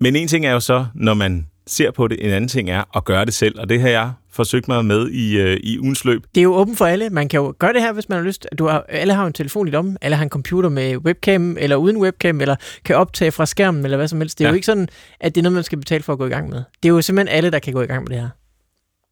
[0.00, 2.96] Men en ting er jo så, når man ser på det, en anden ting er
[2.96, 6.04] at gøre det selv, og det har jeg forsøgt mig med i, øh, i ugens
[6.04, 6.22] løb.
[6.34, 7.10] Det er jo åbent for alle.
[7.10, 8.46] Man kan jo gøre det her, hvis man har lyst.
[8.58, 11.76] Du har, alle har en telefon i lommen, alle har en computer med webcam, eller
[11.76, 14.38] uden webcam, eller kan optage fra skærmen, eller hvad som helst.
[14.38, 14.48] Det er.
[14.48, 14.52] Ja.
[14.52, 14.88] jo ikke sådan,
[15.20, 16.62] at det er noget, man skal betale for at gå i gang med.
[16.82, 18.28] Det er jo simpelthen alle, der kan gå i gang med det her.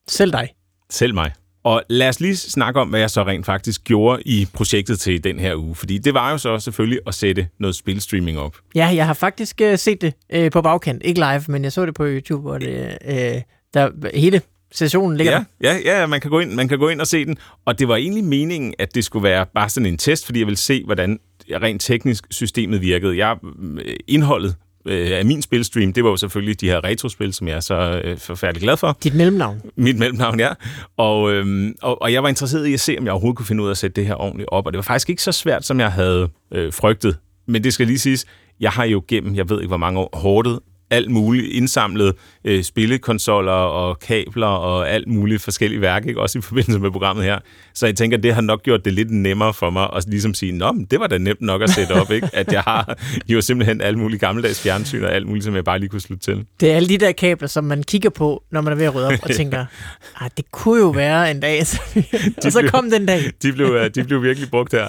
[0.09, 0.49] Selv dig.
[0.90, 1.33] Selv mig.
[1.66, 5.24] Og lad os lige snakke om, hvad jeg så rent faktisk gjorde i projektet til
[5.24, 5.74] den her uge.
[5.74, 8.57] Fordi det var jo så selvfølgelig at sætte noget spilstreaming op.
[8.74, 11.02] Ja, jeg har faktisk øh, set det øh, på bagkant.
[11.05, 13.16] Ikke live, men jeg så det på YouTube, hvor det, øh,
[13.74, 14.40] der, hele
[14.72, 15.79] sessionen ligger Ja, der.
[15.85, 17.37] ja, ja man, kan gå ind, man kan gå ind og se den.
[17.64, 20.46] Og det var egentlig meningen, at det skulle være bare sådan en test, fordi jeg
[20.46, 21.18] ville se, hvordan
[21.50, 23.18] rent teknisk systemet virkede.
[23.18, 23.37] Jeg,
[23.85, 24.55] øh, indholdet
[24.87, 28.01] øh, af min spilstream, det var jo selvfølgelig de her retrospil, som jeg er så
[28.05, 28.99] øh, forfærdelig glad for.
[29.03, 29.62] Dit mellemnavn.
[29.77, 30.49] Mit mellemnavn, ja.
[30.96, 33.62] Og, øhm, og, og jeg var interesseret i at se, om jeg overhovedet kunne finde
[33.62, 34.66] ud af at sætte det her ordentligt op.
[34.66, 37.16] Og det var faktisk ikke så svært, som jeg havde øh, frygtet.
[37.46, 38.27] Men det skal lige siges,
[38.61, 42.64] jeg har jo gennem, jeg ved ikke hvor mange år, hårdet alt muligt indsamlet øh,
[42.64, 46.20] spillekonsoller og kabler og alt muligt forskellige værk, ikke?
[46.20, 47.38] også i forbindelse med programmet her.
[47.75, 50.53] Så jeg tænker, det har nok gjort det lidt nemmere for mig at ligesom sige,
[50.53, 52.29] nå, men det var da nemt nok at sætte op, ikke?
[52.33, 55.79] at jeg har jo simpelthen alle mulige gammeldags fjernsyn og alt muligt, som jeg bare
[55.79, 56.44] lige kunne slutte til.
[56.61, 58.94] Det er alle de der kabler, som man kigger på, når man er ved at
[58.94, 59.64] rydde op og tænker,
[60.20, 61.61] ah, det kunne jo være en dag.
[62.44, 63.20] og så kom den dag.
[63.42, 64.88] de, blev, de blev virkelig brugt her.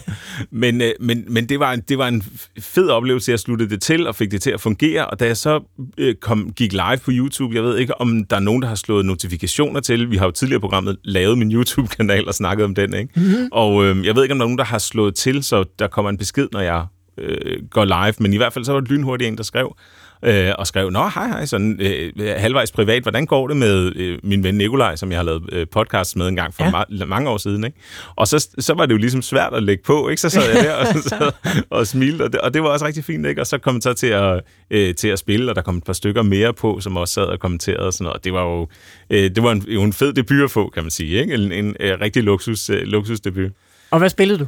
[0.51, 2.23] Men, øh, men, men det, var en, det var en
[2.59, 5.05] fed oplevelse, jeg sluttede det til og fik det til at fungere.
[5.05, 5.61] Og da jeg så
[5.97, 8.75] øh, kom, gik live på YouTube, jeg ved ikke, om der er nogen, der har
[8.75, 10.11] slået notifikationer til.
[10.11, 12.93] Vi har jo tidligere programmet lavet min YouTube-kanal og snakket om den.
[12.93, 13.09] Ikke?
[13.15, 13.49] Mm-hmm.
[13.51, 15.87] Og øh, jeg ved ikke, om der er nogen, der har slået til, så der
[15.87, 16.85] kommer en besked, når jeg
[17.17, 18.13] øh, går live.
[18.19, 19.75] Men i hvert fald så var det lynhurtigt en, der skrev,
[20.23, 24.19] øh, og skrev, nå hej hej, sådan øh, halvvejs privat, hvordan går det med øh,
[24.23, 26.83] min ven Nikolaj, som jeg har lavet øh, podcast med en gang for ja.
[26.83, 27.77] ma- mange år siden, ikke?
[28.15, 30.21] Og så, så var det jo ligesom svært at lægge på, ikke?
[30.21, 31.31] Så sad jeg der og, så,
[31.69, 33.41] og smilte, og det, og det var også rigtig fint, ikke?
[33.41, 35.83] Og så kom jeg så til at, øh, til at spille, og der kom et
[35.83, 38.43] par stykker mere på, som også sad og kommenterede og sådan noget, og det var
[38.43, 38.67] jo,
[39.09, 41.33] øh, det var en, jo en fed debut at få, kan man sige, ikke?
[41.33, 43.51] En, en, en øh, rigtig luksus, øh, luksusdebut.
[43.91, 44.47] Og hvad spillede du?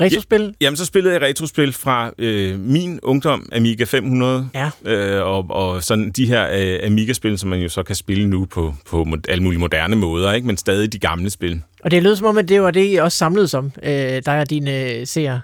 [0.00, 0.42] Retrospil?
[0.42, 4.70] Ja, jamen, så spillede jeg retrospil fra øh, min ungdom, Amiga 500, ja.
[4.84, 8.44] øh, og, og sådan de her øh, Amiga-spil, som man jo så kan spille nu
[8.44, 10.46] på, på alle mulige moderne måder, ikke?
[10.46, 11.62] men stadig de gamle spil.
[11.80, 14.40] Og det lød som om, at det var det, I også samlede som, øh, dig
[14.40, 15.40] og dine øh, seere.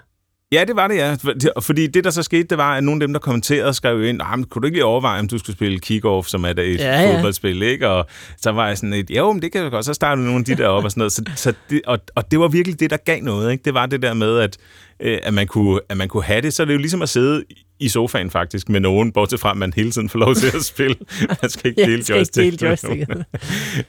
[0.55, 1.15] Ja, det var det, ja.
[1.61, 4.21] Fordi det, der så skete, det var, at nogle af dem, der kommenterede, skrev ind,
[4.21, 7.01] ah, kunne du ikke lige overveje, om du skulle spille kick-off, som er et ja,
[7.01, 7.15] ja.
[7.15, 7.89] fodboldspil, ikke?
[7.89, 8.05] Og
[8.37, 9.85] så var jeg sådan et, jo, men det kan jeg godt.
[9.85, 11.13] Så startede nogle af de der op og sådan noget.
[11.13, 13.61] Så, så det, og, og det var virkelig det, der gav noget, ikke?
[13.65, 14.57] Det var det der med, at
[14.99, 17.09] øh, at, man kunne, at man kunne have det, så er det jo ligesom at
[17.09, 17.43] sidde
[17.79, 20.65] i sofaen faktisk med nogen, bortset fra, at man hele tiden får lov til at
[20.73, 20.95] spille.
[21.41, 22.59] Man skal ikke dele ja, joystick.
[22.59, 23.25] Dele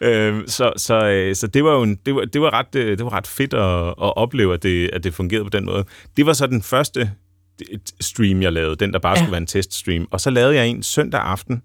[0.29, 2.99] øhm, så, så, øh, så det var jo en, det var, det var ret, øh,
[2.99, 5.85] det var ret fedt at, at opleve, at det, at det fungerede på den måde.
[6.17, 7.11] Det var så den første
[8.01, 9.17] stream, jeg lavede, den der bare ja.
[9.17, 10.09] skulle være en teststream.
[10.11, 11.63] Og så lavede jeg en søndag aften,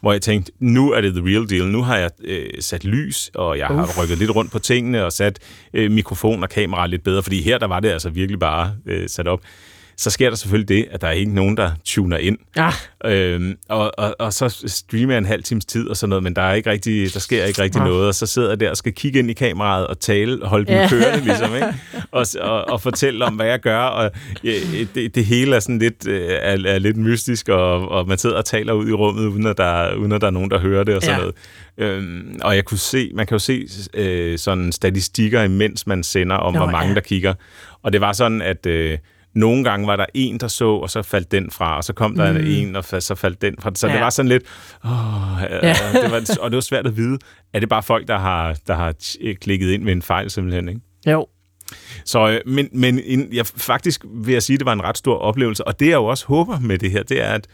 [0.00, 1.66] hvor jeg tænkte, nu er det the real deal.
[1.66, 5.12] Nu har jeg øh, sat lys, og jeg har rykket lidt rundt på tingene, og
[5.12, 5.38] sat
[5.74, 9.08] øh, mikrofon og kamera lidt bedre, fordi her der var det altså virkelig bare øh,
[9.08, 9.40] sat op
[9.96, 12.38] så sker der selvfølgelig det, at der er ikke nogen, der tuner ind.
[12.56, 12.70] Ja.
[13.04, 16.36] Øhm, og, og, og så streamer jeg en halv times tid og sådan noget, men
[16.36, 17.84] der, er ikke rigtig, der sker ikke rigtig ja.
[17.84, 20.66] noget, og så sidder jeg der og skal kigge ind i kameraet og tale, holde
[20.66, 20.88] den ja.
[20.88, 21.74] kørende ligesom, ikke?
[22.10, 24.10] Og, og, og fortælle om, hvad jeg gør, og
[24.44, 24.52] ja,
[24.94, 28.36] det, det hele er sådan lidt, øh, er, er lidt mystisk, og, og man sidder
[28.36, 30.84] og taler ud i rummet, uden at der, uden at der er nogen, der hører
[30.84, 31.20] det og sådan ja.
[31.20, 31.34] noget.
[31.78, 36.36] Øhm, og jeg kunne se, man kan jo se øh, sådan statistikker, imens man sender
[36.36, 36.94] om, Nå, hvor mange ja.
[36.94, 37.34] der kigger.
[37.82, 38.66] Og det var sådan, at...
[38.66, 38.98] Øh,
[39.34, 42.14] nogle gange var der en, der så, og så faldt den fra, og så kom
[42.14, 42.44] der mm.
[42.46, 43.70] en, og så faldt den fra.
[43.74, 43.92] Så ja.
[43.92, 44.42] det var sådan lidt...
[44.84, 44.90] Åh,
[45.42, 45.68] ja.
[46.02, 47.18] det var, og det var svært at vide,
[47.52, 48.94] er det bare folk, der har, der har
[49.40, 50.80] klikket ind med en fejl simpelthen, ikke?
[51.06, 51.26] Jo.
[52.04, 53.00] Så, øh, men, men
[53.32, 55.94] jeg, faktisk vil jeg sige, at det var en ret stor oplevelse, og det jeg
[55.94, 57.46] jo også håber med det her, det er, at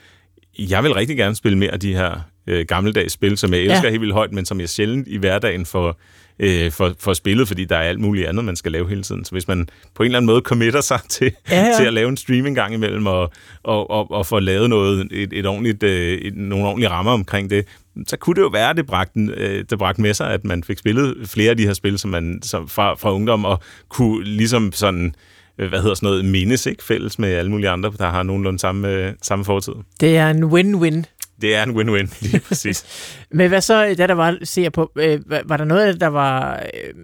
[0.59, 3.85] jeg vil rigtig gerne spille mere af de her øh, gammeldags spil, som jeg elsker
[3.85, 3.91] ja.
[3.91, 6.01] helt vildt højt, men som jeg sjældent i hverdagen får,
[6.41, 9.25] øh, for, for spillet, fordi der er alt muligt andet, man skal lave hele tiden.
[9.25, 11.77] Så hvis man på en eller anden måde committer sig til, ja, ja.
[11.77, 15.33] til at lave en streaming gang imellem, og, og, og, og få lavet noget, et,
[15.33, 17.67] et ordentligt, øh, et, nogle ordentlige rammer omkring det,
[18.07, 20.65] så kunne det jo være, at det bragte, øh, det bragte med sig, at man
[20.65, 24.25] fik spillet flere af de her spil, som man som fra, fra ungdom, og kunne
[24.25, 25.15] ligesom sådan
[25.59, 26.85] øh, hvad hedder sådan noget, mindes, ikke?
[26.85, 29.73] Fælles med alle mulige andre, der har nogenlunde samme, øh, samme fortid.
[30.01, 31.05] Det er en win-win
[31.41, 32.85] det er en win-win, lige præcis.
[33.31, 36.95] Men hvad så, da der var, ser på, øh, var der noget der var øh,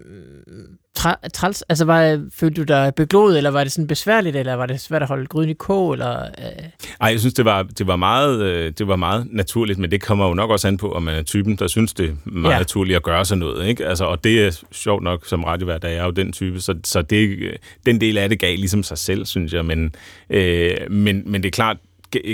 [1.33, 1.61] træls?
[1.69, 5.01] Altså, var, følte du dig begloet, eller var det sådan besværligt, eller var det svært
[5.01, 5.93] at holde gryden i kog?
[5.93, 6.63] Eller, øh?
[7.01, 10.01] Ej, jeg synes, det var, det, var meget, øh, det var meget naturligt, men det
[10.01, 12.53] kommer jo nok også an på, om man er typen, der synes, det er meget
[12.53, 12.59] ja.
[12.59, 13.67] naturligt at gøre sådan noget.
[13.67, 13.85] Ikke?
[13.85, 17.51] Altså, og det er sjovt nok som radiovært, er jo den type, så, så det,
[17.85, 19.65] den del af det gav ligesom sig selv, synes jeg.
[19.65, 19.95] Men,
[20.29, 21.77] øh, men, men det er klart,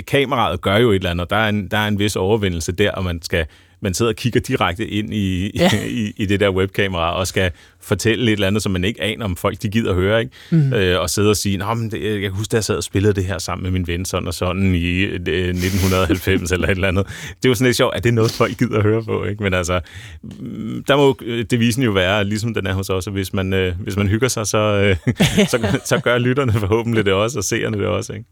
[0.06, 2.90] kameraet gør jo et eller andet, der er en, der er en vis overvindelse der,
[2.90, 3.46] og man skal
[3.84, 5.70] man sidder og kigger direkte ind i, ja.
[6.00, 9.24] i, i det der webkamera og skal fortælle et eller andet, som man ikke aner,
[9.24, 10.32] om folk de gider at høre, ikke?
[10.50, 10.72] Mm.
[10.72, 12.84] Øh, og sidde og sige, Nå, men det, jeg kan huske, at jeg sad og
[12.84, 16.70] spillede det her sammen med min ven sådan og sådan i øh, 1990 eller et
[16.70, 17.06] eller andet.
[17.06, 19.24] Det er jo sådan lidt sjovt, at det er noget, folk gider at høre på,
[19.24, 19.42] ikke?
[19.42, 19.80] Men altså,
[20.22, 23.52] mm, der må øh, devisen jo være, ligesom den er hos os, at hvis man,
[23.52, 24.96] øh, hvis man hygger sig, så, øh,
[25.50, 28.24] så, så gør lytterne forhåbentlig det også, og seerne det også, ikke?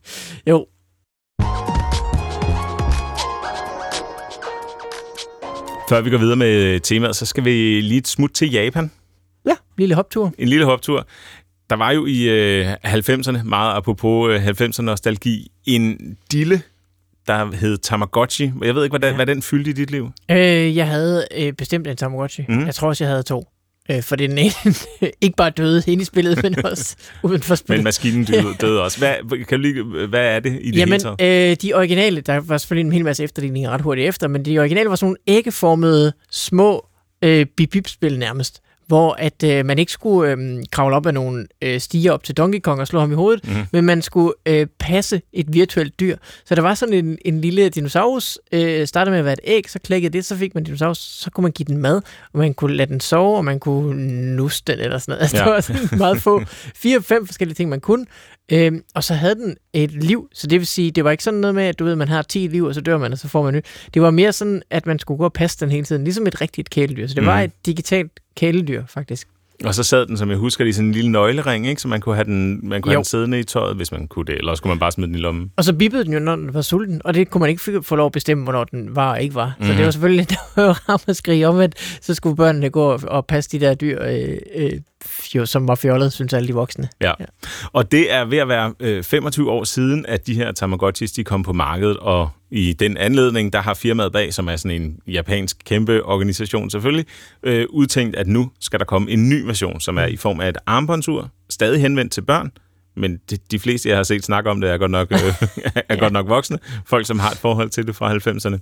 [0.47, 0.67] Jo,
[5.89, 8.91] Før vi går videre med temaet, så skal vi lige et smut til Japan.
[9.47, 10.33] Ja, en lille hoptur.
[10.39, 11.07] En lille hoptur.
[11.71, 16.63] Der var jo i øh, 90'erne, meget apropos øh, 90'erne nostalgi, en dille,
[17.27, 18.53] der hed Tamagotchi.
[18.63, 19.17] Jeg ved ikke, hvad, ja.
[19.17, 20.11] hvad den fyldte i dit liv?
[20.31, 22.45] Øh, jeg havde øh, bestemt en Tamagotchi.
[22.49, 22.67] Mm.
[22.67, 23.52] Jeg tror også, jeg havde to.
[23.91, 24.51] Øh, for den ene
[25.21, 27.79] ikke bare døde inde i spillet, men også uden for spillet.
[27.79, 28.99] Men maskinen døde, døde også.
[28.99, 31.51] Hvad, kan du lige, hvad er det i det Jamen, hele taget?
[31.51, 34.59] øh, de originale, der var selvfølgelig en hel masse efterligninger ret hurtigt efter, men de
[34.59, 36.87] originale var sådan nogle æggeformede, små
[37.25, 41.81] øh, bip-bip-spil nærmest hvor at øh, man ikke skulle øh, kravle op af nogle øh,
[41.81, 43.55] stiger op til Donkey Kong og slå ham i hovedet, mm.
[43.73, 46.17] men man skulle øh, passe et virtuelt dyr.
[46.45, 49.71] Så der var sådan en, en lille dinosaurus, øh, startede med at være et æg,
[49.71, 51.97] så klækkede det, så fik man dinosaurus, så kunne man give den mad,
[52.33, 55.23] og man kunne lade den sove, og man kunne nusse den eller sådan noget.
[55.23, 55.45] Altså, ja.
[55.45, 56.43] der var sådan meget få,
[56.75, 58.07] fire-fem forskellige ting, man kunne.
[58.53, 61.41] Øhm, og så havde den et liv, så det vil sige, det var ikke sådan
[61.41, 63.29] noget med, at du ved, man har 10 liv, og så dør man, og så
[63.29, 63.67] får man nyt.
[63.95, 66.41] Det var mere sådan, at man skulle gå og passe den hele tiden, ligesom et
[66.41, 67.07] rigtigt kæledyr.
[67.07, 67.27] Så det mm.
[67.27, 69.29] var et digitalt kæledyr, faktisk.
[69.65, 71.83] Og så sad den, som jeg husker, i sådan en lille nøglering, ikke?
[71.83, 74.25] så man kunne have den, man kunne have den siddende i tøjet, hvis man kunne
[74.25, 75.51] det, eller skulle man bare smide den i lommen.
[75.57, 77.97] Og så bippede den jo, når den var sulten, og det kunne man ikke få
[77.97, 79.57] lov at bestemme, hvornår den var og ikke var.
[79.61, 79.75] Så mm.
[79.77, 83.51] det var selvfølgelig det var at skrige om, at så skulle børnene gå og passe
[83.51, 84.73] de der dyr, øh, øh,
[85.35, 86.89] jo, som var fjollet, synes alle de voksne.
[87.01, 87.13] Ja.
[87.21, 87.25] ja.
[87.73, 91.25] Og det er ved at være øh, 25 år siden, at de her Tamagotchis de
[91.25, 94.99] kom på markedet, og i den anledning, der har firmaet bag, som er sådan en
[95.07, 97.07] japansk kæmpe organisation selvfølgelig,
[97.43, 100.49] øh, udtænkt, at nu skal der komme en ny version, som er i form af
[100.49, 102.51] et armbåndsur, stadig henvendt til børn,
[102.97, 105.19] men de, de fleste, jeg har set snakke om det, er godt nok, øh,
[105.65, 105.95] er ja.
[105.95, 106.59] godt nok voksne.
[106.87, 108.59] Folk, som har et forhold til det fra 90'erne.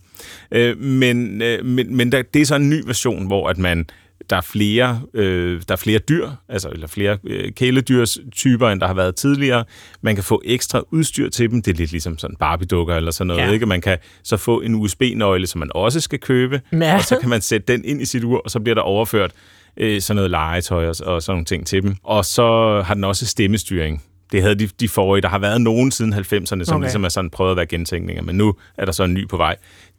[0.52, 3.86] Øh, men øh, men, men der, det er så en ny version, hvor at man
[4.30, 8.86] der er flere, øh, der er flere dyr, altså eller flere øh, kæledyrstyper, end der
[8.86, 9.64] har været tidligere.
[10.00, 11.62] Man kan få ekstra udstyr til dem.
[11.62, 13.40] Det er lidt ligesom sådan Barbie-dukker eller sådan noget.
[13.40, 13.50] Ja.
[13.50, 13.66] Ikke?
[13.66, 16.96] Man kan så få en USB-nøgle, som man også skal købe, ja.
[16.96, 19.32] og så kan man sætte den ind i sit ur, og så bliver der overført
[19.76, 21.96] øh, sådan noget legetøj og, og sådan nogle ting til dem.
[22.02, 22.42] Og så
[22.86, 24.02] har den også stemmestyring.
[24.32, 25.22] Det havde de, de forrige.
[25.22, 26.80] Der har været nogen siden 90'erne, som okay.
[26.80, 29.36] ligesom er sådan prøvet at være gentænkninger, men nu er der så en ny på
[29.36, 29.56] vej.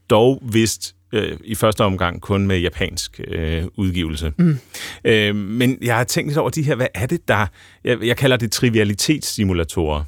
[0.09, 4.33] Dog vist øh, i første omgang kun med japansk øh, udgivelse.
[4.37, 4.57] Mm.
[5.03, 7.45] Øh, men jeg har tænkt lidt over de her, hvad er det der,
[7.83, 10.03] jeg, jeg kalder det trivialitetssimulatorer.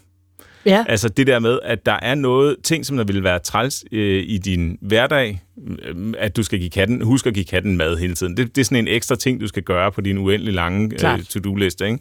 [0.66, 0.86] Ja.
[0.88, 4.24] Altså det der med, at der er noget, ting, som der vil være træls øh,
[4.28, 8.16] i din hverdag, øh, at du skal give katten, husk at give katten mad hele
[8.16, 8.38] tiden.
[8.38, 11.24] Det, det er sådan en ekstra ting, du skal gøre på din uendelig lange øh,
[11.24, 11.86] to-do-liste.
[11.86, 12.00] Ikke?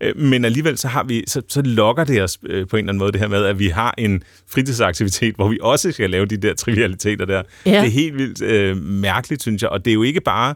[0.00, 2.90] Øh, men alligevel så, har vi, så, så lokker det os øh, på en eller
[2.90, 6.26] anden måde det her med, at vi har en fritidsaktivitet, hvor vi også skal lave
[6.26, 7.42] de der trivialiteter der.
[7.66, 7.70] Ja.
[7.70, 9.70] Det er helt vildt øh, mærkeligt, synes jeg.
[9.70, 10.54] Og det er jo ikke bare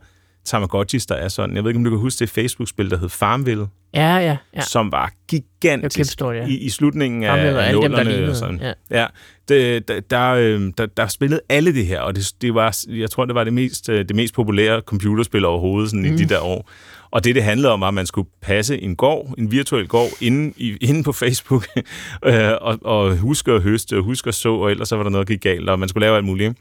[0.51, 1.57] Tamagotchis, der er sådan.
[1.57, 3.67] Jeg ved ikke, om du kan huske det Facebook-spil, der hed Farmville.
[3.95, 4.61] Ja, ja, ja.
[4.61, 6.47] Som var gigantisk stort, ja.
[6.47, 8.31] i, i slutningen af, af nullerne.
[8.31, 8.61] Og sådan.
[8.61, 8.73] Ja.
[8.91, 9.07] ja
[9.49, 13.11] det, der, der, øhm, der, der spillede alle det her, og det, det var, jeg
[13.11, 16.15] tror, det var det mest, øh, det mest populære computerspil overhovedet sådan mm.
[16.15, 16.71] i de der år.
[17.11, 20.11] Og det, det handlede om, var, at man skulle passe en gård, en virtuel gård,
[20.21, 21.67] inde, i, inde på Facebook,
[22.27, 25.11] øh, og, og huske at høste, og huske at så, og ellers så var der
[25.11, 26.59] noget, der gik galt, og man skulle lave alt muligt.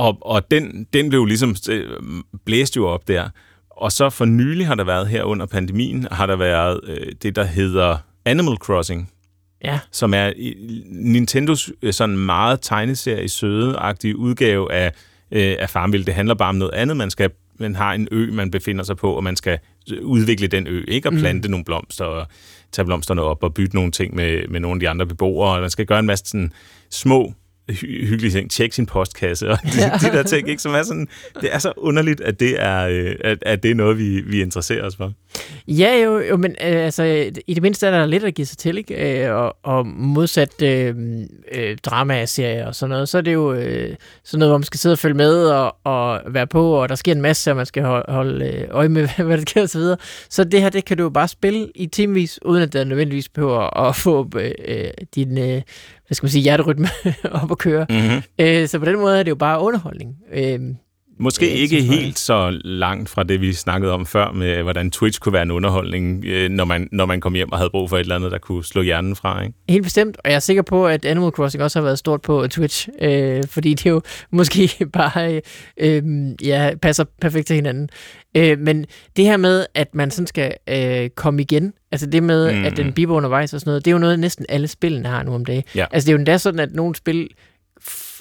[0.00, 1.98] Og, og den, den blev ligesom øh,
[2.44, 3.28] blæst jo op der.
[3.70, 7.36] Og så for nylig har der været her under pandemien, har der været øh, det,
[7.36, 9.10] der hedder Animal Crossing.
[9.64, 9.78] Ja.
[9.92, 10.32] Som er
[10.86, 13.78] Nintendos øh, sådan meget tegneserie søde
[14.16, 14.92] udgave af,
[15.30, 16.06] øh, af Farmville.
[16.06, 16.96] Det handler bare om noget andet.
[16.96, 19.58] Man skal man har en ø, man befinder sig på, og man skal
[20.02, 21.08] udvikle den ø, ikke?
[21.08, 21.50] Og plante mm.
[21.50, 22.26] nogle blomster, og
[22.72, 25.60] tage blomsterne op, og bytte nogle ting med, med nogle af de andre beboere, og
[25.60, 26.52] man skal gøre en masse sådan
[26.90, 27.34] små
[27.70, 28.50] hy- hyggelige ting.
[28.50, 29.90] Tjek sin postkasse og de, ja.
[30.00, 30.62] de der ting, ikke?
[30.62, 31.08] som er sådan,
[31.40, 34.40] det er så underligt, at det er, øh, at, at det er noget, vi, vi
[34.40, 35.12] interesserer os for.
[35.68, 38.58] Ja, jo, jo men øh, altså, i det mindste er der lidt at give sig
[38.58, 39.24] til, ikke?
[39.24, 40.94] Øh, og, og modsat øh,
[41.52, 44.80] øh, drama-serier og sådan noget, så er det jo øh, sådan noget, hvor man skal
[44.80, 47.66] sidde og følge med og, og være på, og der sker en masse, og man
[47.66, 49.96] skal holde, holde øje med, hvad der sker og så videre.
[50.30, 53.28] Så det her, det kan du jo bare spille i timevis, uden at der nødvendigvis
[53.28, 55.62] behøver at få øh, din øh,
[56.10, 56.88] hvad skal man sige, hjerterytme
[57.42, 57.86] op at køre.
[57.90, 58.22] Mm-hmm.
[58.38, 60.16] Øh, så på den måde er det jo bare underholdning.
[60.32, 60.60] Øh,
[61.20, 65.20] Måske øh, ikke helt så langt fra det, vi snakkede om før, med hvordan Twitch
[65.20, 67.96] kunne være en underholdning, øh, når, man, når man kom hjem og havde brug for
[67.96, 69.42] et eller andet, der kunne slå hjernen fra.
[69.42, 69.54] Ikke?
[69.68, 72.46] Helt bestemt, og jeg er sikker på, at Animal Crossing også har været stort på
[72.46, 75.40] Twitch, øh, fordi det jo måske bare
[75.76, 76.02] øh,
[76.44, 77.88] ja, passer perfekt til hinanden.
[78.36, 82.52] Øh, men det her med, at man sådan skal øh, komme igen, altså det med,
[82.52, 82.64] mm.
[82.64, 85.22] at den biber undervejs og sådan noget, det er jo noget, næsten alle spillene har
[85.22, 85.62] nu om dagen.
[85.74, 85.86] Ja.
[85.90, 87.28] Altså det er jo endda sådan, at nogle spil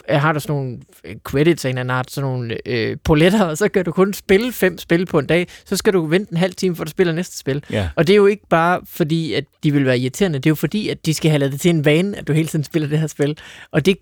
[0.09, 3.57] har du sådan nogle øh, credits af en anden art, sådan nogle øh, poletter, og
[3.57, 6.37] så kan du kun spille fem spil på en dag, så skal du vente en
[6.37, 7.63] halv time, for du spiller næste spil.
[7.71, 7.89] Ja.
[7.95, 10.55] Og det er jo ikke bare fordi, at de vil være irriterende, det er jo
[10.55, 12.89] fordi, at de skal have lavet det til en vane, at du hele tiden spiller
[12.89, 13.37] det her spil.
[13.71, 13.97] Og det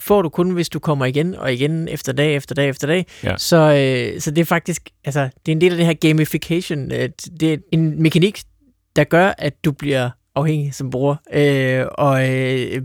[0.00, 3.06] får du kun, hvis du kommer igen og igen efter dag efter dag efter dag.
[3.24, 3.34] Ja.
[3.38, 6.92] Så, øh, så det er faktisk, altså, det er en del af det her gamification.
[6.92, 7.08] Øh,
[7.40, 8.40] det er en mekanik,
[8.96, 12.82] der gør, at du bliver afhængig som bruger, øh, og øh,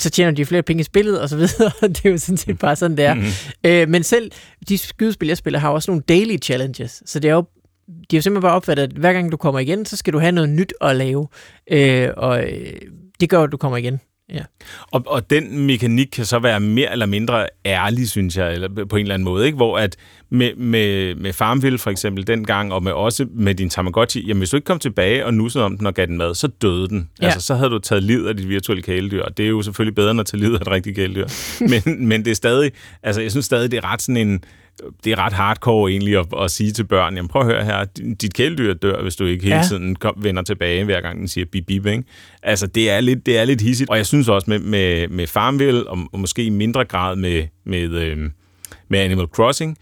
[0.00, 1.70] så tjener de flere penge i spillet, og så videre.
[1.88, 3.14] det er jo sådan set bare sådan, det er.
[3.14, 3.30] Mm-hmm.
[3.64, 4.30] Øh, men selv
[4.68, 7.44] de skydespil, jeg spiller, har også nogle daily challenges, så det er jo
[8.10, 10.32] de har simpelthen bare opfattet, at hver gang du kommer igen, så skal du have
[10.32, 11.28] noget nyt at lave.
[11.70, 12.72] Øh, og øh,
[13.20, 14.00] det gør, at du kommer igen.
[14.34, 14.42] Ja.
[14.90, 18.96] Og, og den mekanik kan så være mere eller mindre ærlig, synes jeg, eller på
[18.96, 19.56] en eller anden måde, ikke?
[19.56, 19.96] hvor at
[20.30, 24.50] med, med, med Farmville for eksempel dengang, og med også med din Tamagotchi, jamen hvis
[24.50, 27.10] du ikke kom tilbage og nussede om den og gav den mad, så døde den.
[27.20, 27.26] Ja.
[27.26, 29.94] Altså så havde du taget livet af dit virtuelle kæledyr, og det er jo selvfølgelig
[29.94, 31.26] bedre end at tage livet af et rigtigt kæledyr.
[31.86, 34.44] men, men det er stadig, altså jeg synes stadig, det er ret sådan en,
[35.04, 37.84] det er ret hardcore egentlig at, at sige til børn, jamen prøv at høre her,
[38.20, 39.62] dit kæledyr dør, hvis du ikke hele ja.
[39.62, 42.04] tiden kom, vender tilbage, hver gang den siger bip bip, ikke?
[42.42, 45.26] Altså det er lidt, det er lidt hissigt, og jeg synes også med, med, med
[45.26, 48.30] Farmville, og, og måske i mindre grad med, med, øh,
[48.88, 49.76] med Animal Crossing,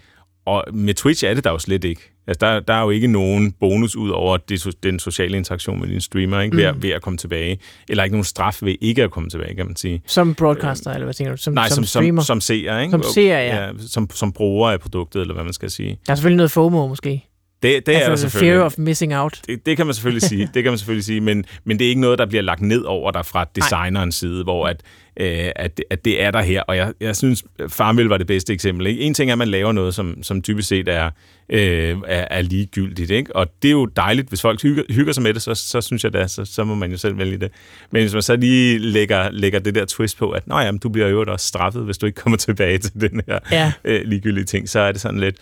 [0.47, 2.13] og med Twitch er det der jo slet ikke.
[2.29, 5.89] Altså, der, der er jo ikke nogen bonus ud over det, den sociale interaktion med
[5.89, 6.57] din streamer, ikke?
[6.57, 6.83] Ved, mm.
[6.83, 7.59] ved at komme tilbage.
[7.89, 10.03] Eller ikke nogen straf ved ikke at komme tilbage, kan man sige.
[10.07, 11.43] Som broadcaster, øh, eller hvad tænker du?
[11.43, 12.23] Som, nej, som, som streamer?
[12.23, 12.91] Som, som seer, ikke?
[12.91, 13.65] Som seer, ja.
[13.65, 15.99] ja som, som bruger af produktet, eller hvad man skal sige.
[16.07, 17.25] Der er selvfølgelig noget FOMO, måske.
[17.63, 18.55] Det, det altså, er der selvfølgelig.
[18.55, 19.41] Fear of missing out.
[19.47, 20.51] Det, det kan man selvfølgelig sige.
[20.55, 22.83] Det kan man selvfølgelig sige, men, men det er ikke noget, der bliver lagt ned
[22.83, 24.83] over dig fra designerens side, hvor at,
[25.19, 26.63] øh, at, at det er der her.
[26.63, 28.87] Og jeg, jeg synes, Farmville var det bedste eksempel.
[28.87, 29.01] Ikke?
[29.01, 31.11] En ting er, at man laver noget, som, som typisk set er,
[31.49, 33.11] øh, er, er ligegyldigt.
[33.11, 33.37] Ikke?
[33.37, 36.05] Og det er jo dejligt, hvis folk hygger, hygger sig med det, så, så synes
[36.05, 37.51] jeg det så, så må man jo selv vælge det.
[37.91, 40.89] Men hvis man så lige lægger, lægger det der twist på, at Nå, jamen, du
[40.89, 43.73] bliver jo også straffet, hvis du ikke kommer tilbage til den her ja.
[43.85, 45.37] øh, ligegyldige ting, så er det sådan lidt...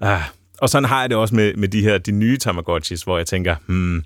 [0.00, 0.20] Ah,
[0.58, 3.26] og sådan har jeg det også med, med de her de nye Tamagotchis, hvor jeg
[3.26, 4.04] tænker, hmm,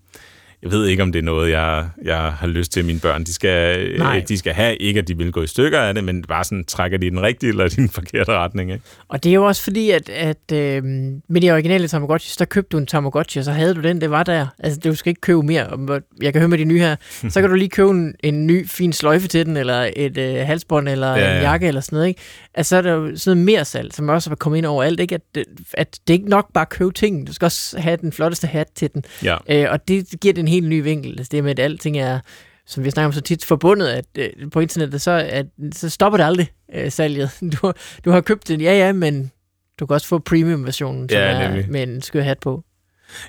[0.65, 3.25] jeg ved ikke, om det er noget, jeg, jeg har lyst til, at mine børn
[3.25, 4.77] de skal, øh, de skal have.
[4.77, 7.11] Ikke, at de vil gå i stykker af det, men bare sådan, trækker de i
[7.11, 8.73] den rigtige eller den forkerte retning.
[8.73, 8.85] Ikke?
[9.09, 10.85] Og det er jo også fordi, at, at øh,
[11.29, 14.11] med de originale Tamagotchis, der købte du en Tamagotchi, og så havde du den, det
[14.11, 14.47] var der.
[14.59, 16.01] Altså, du skal ikke købe mere.
[16.23, 16.97] Jeg kan høre med de nye her.
[17.29, 20.47] Så kan du lige købe en, en ny fin sløjfe til den, eller et øh,
[20.47, 21.37] halsbånd, eller ja, ja.
[21.37, 22.09] en jakke, eller sådan noget.
[22.09, 22.21] Ikke?
[22.55, 24.83] Altså, så er der jo sådan noget mere salg, som også er kommet ind over
[24.83, 25.01] alt.
[25.01, 25.15] Ikke?
[25.15, 27.27] At, at det er ikke nok bare at købe ting.
[27.27, 29.05] Du skal også have den flotteste hat til den.
[29.25, 29.37] Ja.
[29.49, 31.11] Øh, og det giver den en helt ny vinkel.
[31.11, 32.21] Altså, det med, at alting er
[32.67, 36.17] som vi snakker om så tit, forbundet at, øh, på internettet, så, at, så stopper
[36.17, 37.31] det aldrig øh, salget.
[37.53, 37.73] Du,
[38.05, 39.33] du har købt den, ja ja, men
[39.81, 42.65] du kan også få premium-versionen, som ja, er med en skør hat på.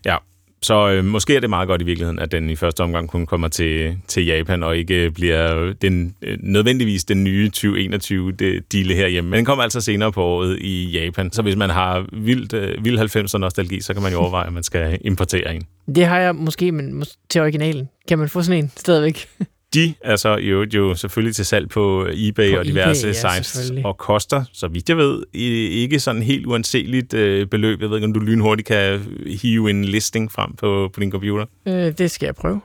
[0.05, 0.17] Ja,
[0.61, 3.25] så øh, måske er det meget godt i virkeligheden, at den i første omgang kun
[3.25, 9.29] kommer til, til Japan, og ikke øh, bliver den, øh, nødvendigvis den nye 2021-deal herhjemme.
[9.29, 11.31] Men den kommer altså senere på året i Japan.
[11.31, 14.53] Så hvis man har vildt, øh, vild 90'er nostalgi, så kan man jo overveje, at
[14.53, 15.63] man skal importere en.
[15.95, 17.89] Det har jeg måske, men til originalen.
[18.07, 19.27] Kan man få sådan en stadigvæk?
[19.75, 23.41] De er så jo, jo selvfølgelig til salg på eBay på og diverse eBay, ja,
[23.41, 27.81] sites, og koster, så vidt jeg ved, ikke sådan helt uanseligt øh, beløb.
[27.81, 28.99] Jeg ved ikke, om du lynhurtigt kan
[29.41, 31.45] hive en listing frem på, på din computer.
[31.65, 32.61] Øh, det skal jeg prøve.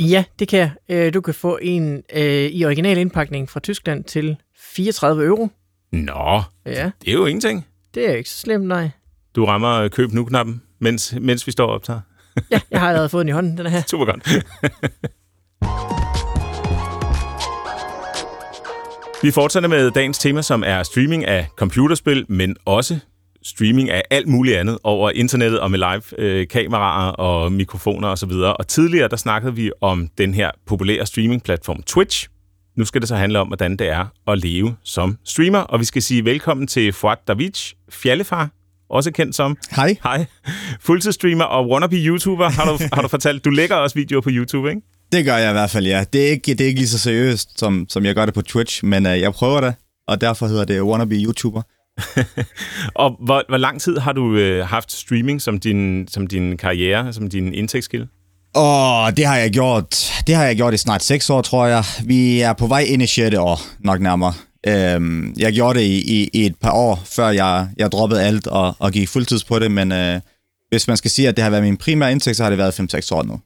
[0.00, 0.70] Ja, det kan jeg.
[0.88, 5.48] Øh, du kan få en øh, i original indpakning fra Tyskland til 34 euro.
[5.92, 6.90] Nå, ja.
[7.00, 7.66] det er jo ingenting.
[7.94, 8.90] Det er ikke så slemt, nej.
[9.36, 12.00] Du rammer køb nu-knappen, mens, mens vi står og optager.
[12.50, 13.82] ja, jeg har allerede fået den i hånden, den her.
[13.90, 14.28] Super godt.
[19.22, 22.98] Vi fortsætter med dagens tema, som er streaming af computerspil, men også
[23.42, 28.30] streaming af alt muligt andet over internettet og med live-kameraer øh, og mikrofoner osv.
[28.30, 32.28] Og, og tidligere, der snakkede vi om den her populære streaming-platform Twitch.
[32.76, 35.84] Nu skal det så handle om, hvordan det er at leve som streamer, og vi
[35.84, 38.50] skal sige velkommen til Fuad David, fjallefar,
[38.90, 39.56] også kendt som...
[39.76, 39.96] Hej.
[40.02, 40.26] Hej.
[40.80, 43.44] Fuldtidsstreamer og wannabe-YouTuber, har du, har du fortalt.
[43.44, 44.82] Du lægger også videoer på YouTube, ikke?
[45.12, 46.04] Det gør jeg i hvert fald, ja.
[46.12, 48.42] Det er ikke, det er ikke lige så seriøst, som, som jeg gør det på
[48.42, 49.74] Twitch, men uh, jeg prøver det,
[50.08, 51.62] og derfor hedder det wannabe YouTuber.
[53.02, 57.12] og hvor, hvor lang tid har du øh, haft streaming som din, som din karriere,
[57.12, 58.06] som din indtægtskilde?
[58.54, 60.12] Åh, det har jeg gjort.
[60.26, 61.84] Det har jeg gjort i snart 6 år, tror jeg.
[62.04, 63.36] Vi er på vej ind i 6.
[63.36, 64.32] år, nok nærmere.
[64.66, 68.46] Øhm, jeg gjorde det i, i, i et par år, før jeg, jeg droppede alt
[68.46, 70.20] og, og gik fuldtids på det, men øh,
[70.68, 72.80] hvis man skal sige, at det har været min primære indtægt, så har det været
[72.80, 73.40] 5-6 år nu.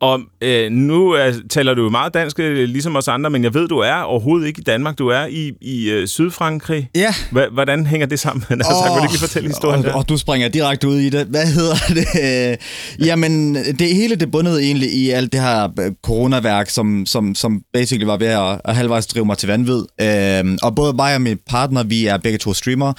[0.00, 3.68] Og øh, nu øh, taler du meget dansk, øh, ligesom os andre, men jeg ved,
[3.68, 4.98] du er overhovedet ikke i Danmark.
[4.98, 6.90] Du er i, i øh, Sydfrankrig.
[6.94, 7.14] Ja.
[7.30, 8.44] H- hvordan hænger det sammen?
[8.50, 9.92] altså, oh, kan du lige fortælle historien og, der?
[9.92, 11.26] Og du springer direkte ud i det.
[11.26, 12.58] Hvad hedder det?
[13.06, 17.62] Jamen, det hele det bundede egentlig i alt det her øh, coronaværk, som, som, som
[17.72, 19.84] basically var ved at, at halvvejs drive mig til vanvid.
[20.00, 22.92] Øh, og både mig og min partner, vi er begge to streamer.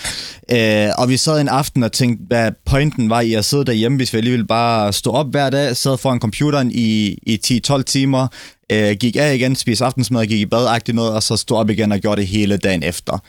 [0.51, 3.97] Øh, og vi sad en aften og tænkte, hvad pointen var i at sidde derhjemme,
[3.97, 7.81] hvis vi alligevel bare stå op hver dag, sad foran computeren i i, i 10-12
[7.83, 8.27] timer,
[8.71, 11.91] øh, gik af igen, spiste aftensmad, gik i bad noget, og så stod op igen
[11.91, 13.19] og gjorde det hele dagen efter.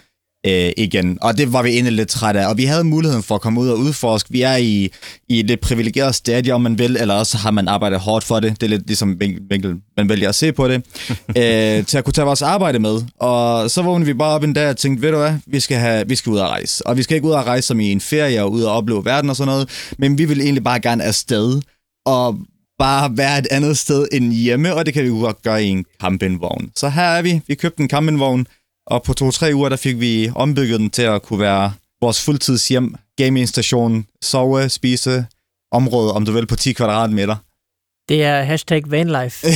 [0.47, 1.19] øh, igen.
[1.23, 2.49] Og det var vi egentlig lidt trætte af.
[2.49, 4.33] Og vi havde muligheden for at komme ud og udforske.
[4.33, 4.91] Vi er i,
[5.29, 8.61] i det privilegerede stadie, om man vil, eller også har man arbejdet hårdt for det.
[8.61, 10.83] Det er lidt ligesom vinkel, man vælger at se på det.
[11.39, 13.03] øh, til at kunne tage vores arbejde med.
[13.21, 15.77] Og så vågnede vi bare op en dag og tænkte, ved du hvad, vi skal,
[15.77, 16.87] have, vi skal ud og rejse.
[16.87, 19.05] Og vi skal ikke ud og rejse som i en ferie og ud og opleve
[19.05, 19.69] verden og sådan noget.
[19.99, 21.61] Men vi vil egentlig bare gerne afsted.
[22.07, 22.39] Og
[22.79, 25.85] bare være et andet sted end hjemme, og det kan vi godt gøre i en
[26.01, 26.71] campingvogn.
[26.77, 27.41] Så her er vi.
[27.47, 28.47] Vi købte en campingvogn,
[28.87, 32.95] og på to-tre uger, der fik vi ombygget den til at kunne være vores fuldtidshjem,
[33.17, 35.27] gamingstation, sove, spise,
[35.73, 37.37] område, om du vil, på 10 kvadratmeter.
[38.09, 39.47] Det er hashtag vanlife.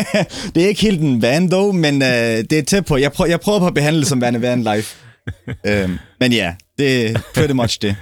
[0.54, 2.08] det er ikke helt en van dog, men øh,
[2.50, 2.96] det er tæt på.
[2.96, 4.96] Jeg, prøver, jeg prøver på at behandle det som værende vanlife.
[5.66, 7.96] øhm, men ja, det er pretty much det.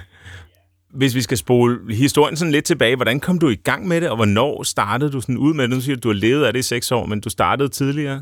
[0.93, 4.09] Hvis vi skal spole historien sådan lidt tilbage, hvordan kom du i gang med det,
[4.09, 5.69] og hvornår startede du sådan ud med det?
[5.69, 8.21] Nu siger du, du har levet af det i seks år, men du startede tidligere.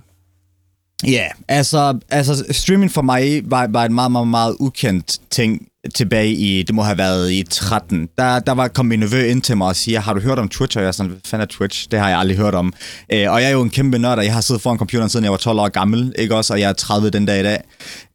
[1.03, 5.67] Ja, yeah, altså, altså streaming for mig var, var en meget, meget, meget ukendt ting
[5.95, 8.07] tilbage i, det må have været i 13.
[8.17, 10.49] Der, der var kom min nevø ind til mig og siger, har du hørt om
[10.49, 10.77] Twitch?
[10.77, 11.87] Og jeg er sådan, hvad fanden er Twitch?
[11.91, 12.73] Det har jeg aldrig hørt om.
[13.13, 15.23] Øh, og jeg er jo en kæmpe nørd, og jeg har siddet foran computeren siden
[15.23, 16.53] jeg var 12 år gammel, ikke også?
[16.53, 17.61] Og jeg er 30 den dag i dag.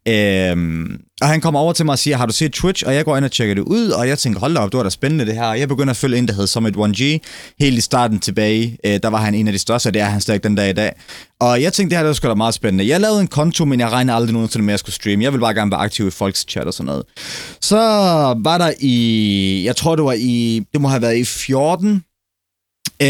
[0.07, 2.83] Øhm, og han kommer over til mig og siger, har du set Twitch?
[2.87, 4.77] Og jeg går ind og tjekker det ud, og jeg tænker, hold da op, det
[4.77, 5.45] var da spændende det her.
[5.45, 7.03] Og jeg begynder at følge en, der hed Summit 1G.
[7.59, 10.05] Helt i starten tilbage, øh, der var han en af de største, og det er
[10.05, 10.91] han stadig den dag i dag.
[11.39, 12.87] Og jeg tænkte, det her det var sgu da meget spændende.
[12.87, 15.23] Jeg lavede en konto, men jeg regner aldrig nogen til med, at jeg skulle streame.
[15.23, 17.03] Jeg vil bare gerne være aktiv i folks chat og sådan noget.
[17.63, 17.77] Så
[18.43, 22.03] var der i, jeg tror det var i, det må have været i 14,
[23.01, 23.07] øh,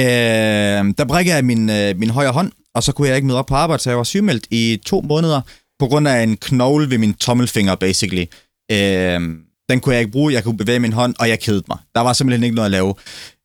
[0.98, 3.46] der brækkede jeg min, øh, min højre hånd, og så kunne jeg ikke møde op
[3.46, 5.42] på arbejde, så jeg var sygemeldt i to måneder
[5.80, 8.26] på grund af en knogle ved min tommelfinger, basically.
[8.72, 9.22] Øh,
[9.70, 11.78] den kunne jeg ikke bruge, jeg kunne bevæge min hånd, og jeg kedede mig.
[11.96, 12.94] Der var simpelthen ikke noget at lave.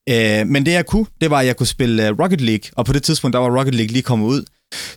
[0.09, 2.87] Øh, men det jeg kunne, det var, at jeg kunne spille øh, Rocket League, og
[2.87, 4.45] på det tidspunkt, der var Rocket League lige kommet ud.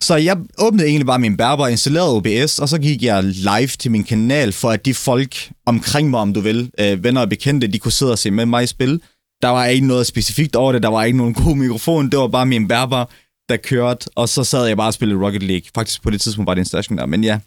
[0.02, 3.92] Så jeg åbnede egentlig bare min bærbar, installerede OBS, og så gik jeg live til
[3.92, 7.68] min kanal, for at de folk omkring mig, om du vil, øh, venner og bekendte,
[7.68, 9.02] de kunne sidde og se med mig i spil.
[9.42, 12.28] Der var ikke noget specifikt over det, der var ikke nogen god mikrofon, det var
[12.28, 13.10] bare min bærbar,
[13.50, 15.66] der kørte, og så sad jeg bare og spillede Rocket League.
[15.76, 17.40] Faktisk på det tidspunkt var det en station der, men ja.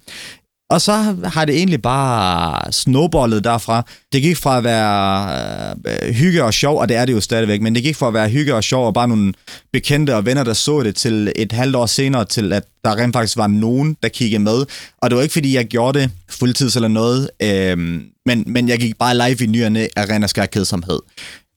[0.71, 0.93] Og så
[1.25, 3.87] har det egentlig bare snowballet derfra.
[4.13, 7.21] Det gik fra at være øh, øh, hygge og sjov, og det er det jo
[7.21, 9.33] stadigvæk, men det gik fra at være hygge og sjov og bare nogle
[9.73, 13.17] bekendte og venner, der så det, til et halvt år senere, til at der rent
[13.17, 14.67] faktisk var nogen, der kiggede med.
[15.03, 17.79] Og det var ikke, fordi jeg gjorde det fuldtids eller noget, øh,
[18.27, 20.99] men, men jeg gik bare live i nyerne af ren og skær kedsomhed.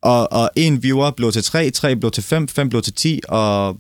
[0.02, 3.22] Og, og en viewer blev til 3, 3 blev til 5, 5 blev til 10,
[3.28, 3.78] og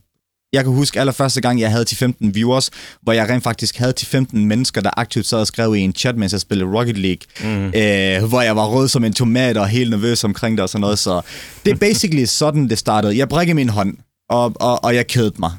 [0.53, 2.69] jeg kan huske allerførste gang, jeg havde til 15 viewers,
[3.01, 5.93] hvor jeg rent faktisk havde til 15 mennesker, der aktivt sad og skrev i en
[5.93, 7.65] chat, mens jeg spillede Rocket League, mm.
[7.65, 10.81] øh, hvor jeg var rød som en tomat og helt nervøs omkring det og sådan
[10.81, 10.99] noget.
[10.99, 11.21] Så
[11.65, 13.17] det er basically sådan, det startede.
[13.17, 13.97] Jeg brækkede min hånd,
[14.29, 15.51] og, og, og jeg kædede mig.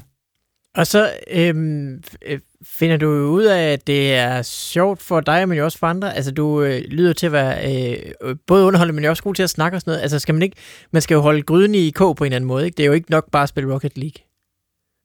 [0.75, 2.03] Og så øhm,
[2.65, 6.15] finder du ud af, at det er sjovt for dig, men jo også for andre.
[6.15, 9.49] Altså, du øh, lyder til at være øh, både underholdende, men også god til at
[9.49, 10.01] snakke og sådan noget.
[10.01, 10.57] Altså, skal man ikke...
[10.91, 12.77] Man skal jo holde gryden i kog på en eller anden måde, ikke?
[12.77, 14.28] Det er jo ikke nok bare at spille Rocket League.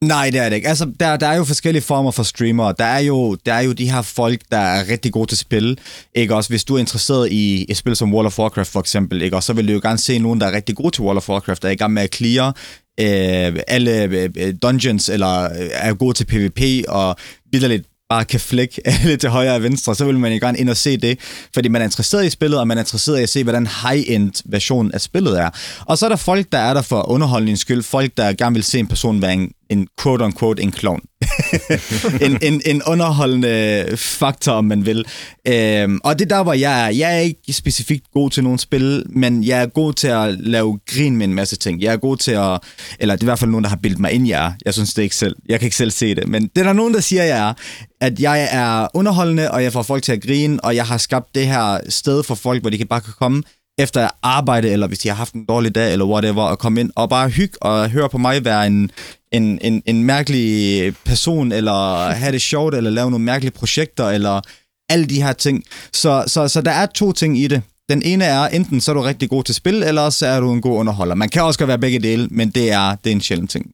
[0.02, 0.68] Nej, det er det ikke.
[0.68, 2.74] Altså, der, der er jo forskellige former for streamere.
[2.78, 5.78] Der er, jo, der er jo de her folk, der er rigtig gode til spil.
[6.14, 6.50] Ikke også?
[6.50, 9.46] Hvis du er interesseret i et spil som World of Warcraft for eksempel, ikke også?
[9.46, 11.62] så vil du jo gerne se nogen, der er rigtig gode til World of Warcraft,
[11.62, 12.56] der er i gang med at clear
[13.00, 14.02] øh, alle
[14.36, 17.16] øh, dungeons, eller øh, er gode til PvP, og
[17.52, 20.70] vidderligt bare kan flække alle til højre og venstre, så vil man jo gerne ind
[20.70, 21.18] og se det,
[21.54, 24.42] fordi man er interesseret i spillet, og man er interesseret i at se, hvordan high-end
[24.44, 25.50] version af spillet er.
[25.86, 28.64] Og så er der folk, der er der for underholdningens skyld, folk, der gerne vil
[28.64, 31.00] se en person være en, en quote-unquote en clown.
[32.26, 35.04] en, en, en underholdende faktor, om man vil.
[35.48, 36.88] Øhm, og det der, hvor jeg er.
[36.88, 40.78] Jeg er ikke specifikt god til nogle spil, men jeg er god til at lave
[40.86, 41.82] grin med en masse ting.
[41.82, 42.60] Jeg er god til at...
[42.98, 44.52] Eller det er i hvert fald nogen, der har bildet mig ind, jeg er.
[44.64, 45.36] Jeg synes det ikke selv.
[45.48, 46.28] Jeg kan ikke selv se det.
[46.28, 47.52] Men det er der nogen, der siger, jeg er.
[48.00, 51.34] At jeg er underholdende, og jeg får folk til at grine, og jeg har skabt
[51.34, 53.42] det her sted for folk, hvor de kan bare kan komme
[53.78, 56.90] efter arbejde, eller hvis de har haft en dårlig dag, eller whatever, og komme ind
[56.96, 58.90] og bare hygge og høre på mig være en,
[59.36, 64.40] en, en, en mærkelig person, eller have det sjovt, eller lave nogle mærkelige projekter, eller
[64.88, 65.64] alle de her ting.
[65.92, 67.62] Så, så, så der er to ting i det.
[67.88, 70.52] Den ene er, enten så er du rigtig god til spil, eller så er du
[70.52, 71.14] en god underholder.
[71.14, 73.70] Man kan også godt være begge dele, men det er, det er en sjælden ting.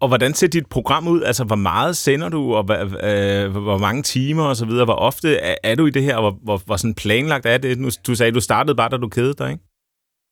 [0.00, 1.22] Og hvordan ser dit program ud?
[1.22, 2.64] Altså, hvor meget sender du, og
[3.04, 4.84] øh, hvor mange timer og så videre?
[4.84, 7.58] Hvor ofte er, er du i det her, og hvor, hvor, hvor sådan planlagt er
[7.58, 7.78] det?
[7.78, 9.64] Nu, du sagde, du startede bare, da du kedede dig, ikke?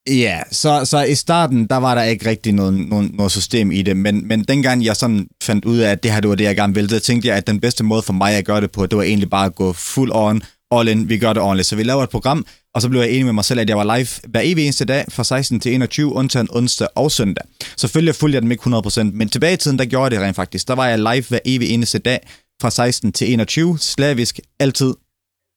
[0.09, 3.83] Ja, så, så i starten, der var der ikke rigtig noget, noget, noget system i
[3.83, 6.45] det, men, men dengang jeg sådan fandt ud af, at det her det var det,
[6.45, 8.71] jeg gerne ville, så tænkte jeg, at den bedste måde for mig at gøre det
[8.71, 11.69] på, det var egentlig bare at gå full on, all in, vi gør det ordentligt.
[11.69, 13.77] Så vi laver et program, og så blev jeg enig med mig selv, at jeg
[13.77, 17.45] var live hver evig eneste dag fra 16 til 21, undtagen onsdag og søndag.
[17.77, 20.37] Selvfølgelig fulgte jeg dem ikke 100%, men tilbage i tiden, der gjorde jeg det rent
[20.37, 20.69] faktisk.
[20.69, 22.19] Der var jeg live hver evig eneste dag
[22.63, 24.95] fra 16 til 21, slavisk, altid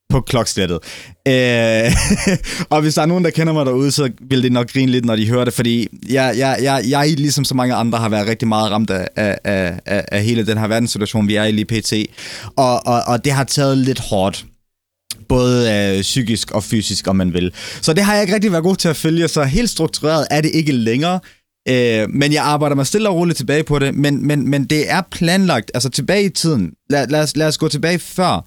[0.10, 0.80] på klokslættet.
[1.28, 1.92] Øh,
[2.74, 5.06] og hvis der er nogen, der kender mig derude, så vil det nok grine lidt,
[5.06, 8.28] når de hører det, fordi jeg, jeg, jeg, jeg ligesom så mange andre, har været
[8.28, 11.66] rigtig meget ramt af, af, af, af hele den her verdenssituation, vi er i lige
[11.66, 11.94] pt.
[12.56, 14.46] Og, og, og det har taget lidt hårdt
[15.30, 17.54] både øh, psykisk og fysisk, om man vil.
[17.82, 20.42] Så det har jeg ikke rigtig været god til at følge, så helt struktureret er
[20.42, 21.20] det ikke længere.
[21.70, 24.92] Øh, men jeg arbejder mig stille og roligt tilbage på det, men, men, men det
[24.92, 26.72] er planlagt, altså tilbage i tiden.
[26.90, 28.46] Lad, lad, os, lad os gå tilbage før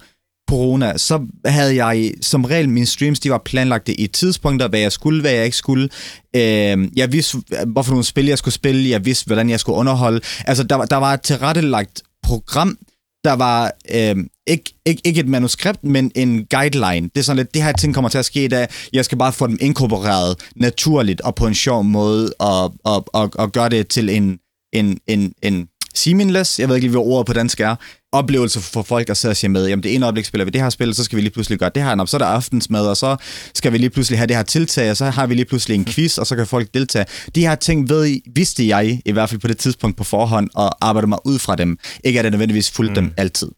[0.51, 4.93] corona, så havde jeg som regel mine streams, de var planlagt i tidspunkter, hvad jeg
[4.93, 5.89] skulle, hvad jeg ikke skulle.
[6.37, 10.21] Øh, jeg vidste, hvorfor nogle spil jeg skulle spille, jeg vidste, hvordan jeg skulle underholde.
[10.45, 12.79] Altså, der, der var et tilrettelagt program,
[13.25, 17.11] der var øh, ikke, ikke, ikke et manuskript, men en guideline.
[17.15, 19.33] Det er sådan lidt, det her ting kommer til at ske, da jeg skal bare
[19.33, 23.89] få dem inkorporeret naturligt og på en sjov måde, og, og, og, og gøre det
[23.89, 24.39] til en,
[24.73, 27.77] en, en, en seamless, jeg ved ikke lige, hvad ordet på dansk er,
[28.13, 30.61] oplevelse for folk at sidde og sige med, jamen det ene øjeblik spiller vi det
[30.61, 32.97] her spil, så skal vi lige pludselig gøre det her, så er der aftensmad, og
[32.97, 33.17] så
[33.55, 35.85] skal vi lige pludselig have det her tiltag, og så har vi lige pludselig en
[35.85, 37.05] quiz, og så kan folk deltage.
[37.35, 40.51] De her ting ved I, vidste jeg i hvert fald på det tidspunkt på forhånd,
[40.55, 41.79] og arbejder mig ud fra dem.
[42.05, 42.95] Ikke at det nødvendigvis fulgt mm.
[42.95, 43.49] dem altid.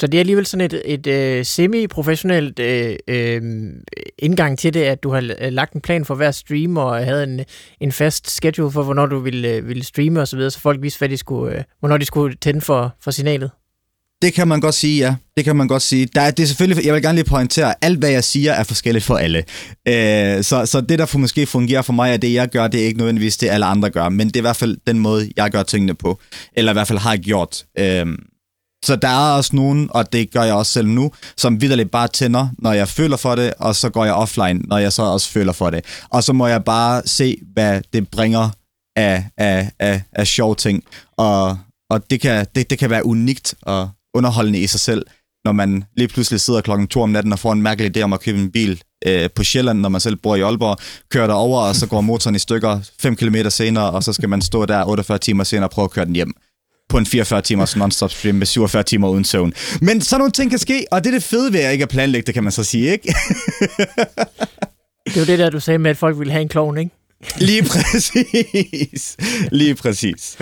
[0.00, 3.48] Så det er alligevel sådan et, et, et semi-professionelt øh, uh,
[4.18, 7.24] indgang til det, at du har øh, lagt en plan for hver stream, og havde
[7.24, 7.40] en,
[7.80, 10.98] en fast schedule for, hvornår du ville, ville streame osv., så, videre, så folk vidste,
[10.98, 13.50] hvad de skulle, øh, hvornår de skulle tænde for, for signalet.
[14.22, 15.14] Det kan man godt sige, ja.
[15.36, 16.06] Det kan man godt sige.
[16.14, 18.52] Der er, det er selvfølgelig, jeg vil gerne lige pointere, at alt hvad jeg siger
[18.52, 19.38] er forskelligt for alle.
[19.88, 22.80] Øh, så, så det, der for måske fungerer for mig, er det, jeg gør, det
[22.82, 24.08] er ikke nødvendigvis det, alle andre gør.
[24.08, 26.18] Men det er i hvert fald den måde, jeg gør tingene på.
[26.52, 27.64] Eller i hvert fald har gjort.
[27.78, 28.06] Øh,
[28.88, 32.08] så der er også nogen, og det gør jeg også selv nu, som vidderligt bare
[32.08, 35.28] tænder, når jeg føler for det, og så går jeg offline, når jeg så også
[35.28, 35.84] føler for det.
[36.10, 38.50] Og så må jeg bare se, hvad det bringer
[38.96, 40.84] af, af, af, af sjove ting.
[41.16, 41.58] Og,
[41.90, 45.06] og det, kan, det, det kan være unikt og underholdende i sig selv,
[45.44, 48.12] når man lige pludselig sidder klokken to om natten og får en mærkelig idé om
[48.12, 50.76] at købe en bil øh, på Sjælland, når man selv bor i Aalborg,
[51.10, 54.42] kører derover, og så går motoren i stykker 5 km senere, og så skal man
[54.42, 56.34] stå der 48 timer senere og prøve at køre den hjem
[56.88, 59.52] på en 44 timers non-stop stream med 47 timer uden søvn.
[59.80, 61.88] Men sådan nogle ting kan ske, og det er det fede ved at ikke at
[61.88, 63.14] planlægge det, kan man så sige, ikke?
[65.06, 66.90] det er jo det der, du sagde med, at folk ville have en klovn, ikke?
[67.38, 69.16] Lige præcis.
[69.52, 70.38] Lige præcis.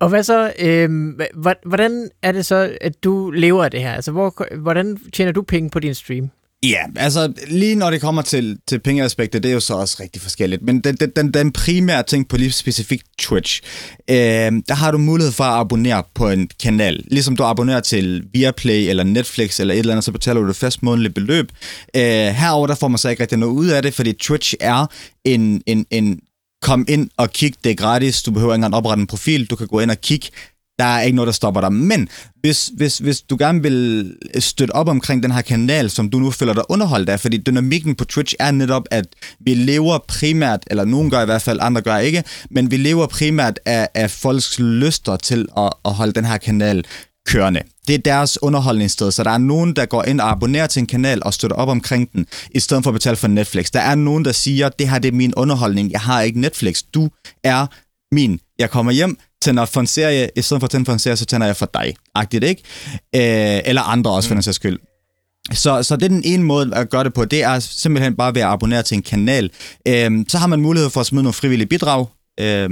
[0.00, 0.90] Og hvad så, øh,
[1.66, 3.92] hvordan er det så, at du lever af det her?
[3.92, 6.30] Altså, hvor, hvordan tjener du penge på din stream?
[6.68, 10.22] Ja, altså lige når det kommer til, til pengeaspektet, det er jo så også rigtig
[10.22, 10.62] forskelligt.
[10.62, 13.62] Men den, den, den primære ting på lige specifikt Twitch,
[14.10, 14.16] øh,
[14.68, 17.04] der har du mulighed for at abonnere på en kanal.
[17.10, 20.56] Ligesom du abonnerer til Viaplay eller Netflix eller et eller andet, så betaler du et
[20.56, 21.52] fast månedligt beløb.
[21.96, 24.86] Øh, herover der får man så ikke rigtig noget ud af det, fordi Twitch er
[25.24, 26.20] en, en, en
[26.62, 29.56] kom ind og kig, det er gratis, du behøver ikke engang oprette en profil, du
[29.56, 30.28] kan gå ind og kigge,
[30.78, 31.72] der er ikke noget, der stopper dig.
[31.72, 32.08] Men
[32.40, 36.30] hvis, hvis, hvis du gerne vil støtte op omkring den her kanal, som du nu
[36.30, 39.06] føler dig underholdt af, fordi dynamikken på Twitch er netop, at
[39.40, 43.06] vi lever primært, eller nogen gør i hvert fald, andre gør ikke, men vi lever
[43.06, 46.84] primært af, af folks lyster til at, at holde den her kanal
[47.26, 47.60] kørende.
[47.88, 50.86] Det er deres underholdningssted, så der er nogen, der går ind og abonnerer til en
[50.86, 53.70] kanal og støtter op omkring den, i stedet for at betale for Netflix.
[53.70, 56.82] Der er nogen, der siger, det her det er min underholdning, jeg har ikke Netflix,
[56.94, 57.08] du
[57.44, 57.66] er
[58.12, 58.40] min.
[58.58, 61.16] Jeg kommer hjem, tænder for en serie, i stedet for at tænde for en serie,
[61.16, 61.94] så tænder jeg for dig.
[62.14, 62.62] Agtigt, ikke?
[63.14, 64.36] Øh, eller andre også, for mm.
[64.36, 64.78] den sags skyld.
[65.52, 68.34] Så, så det er den ene måde at gøre det på, det er simpelthen bare
[68.34, 69.50] ved at abonnere til en kanal.
[69.88, 72.06] Øh, så har man mulighed for at smide nogle frivillige bidrag.
[72.40, 72.70] Øh,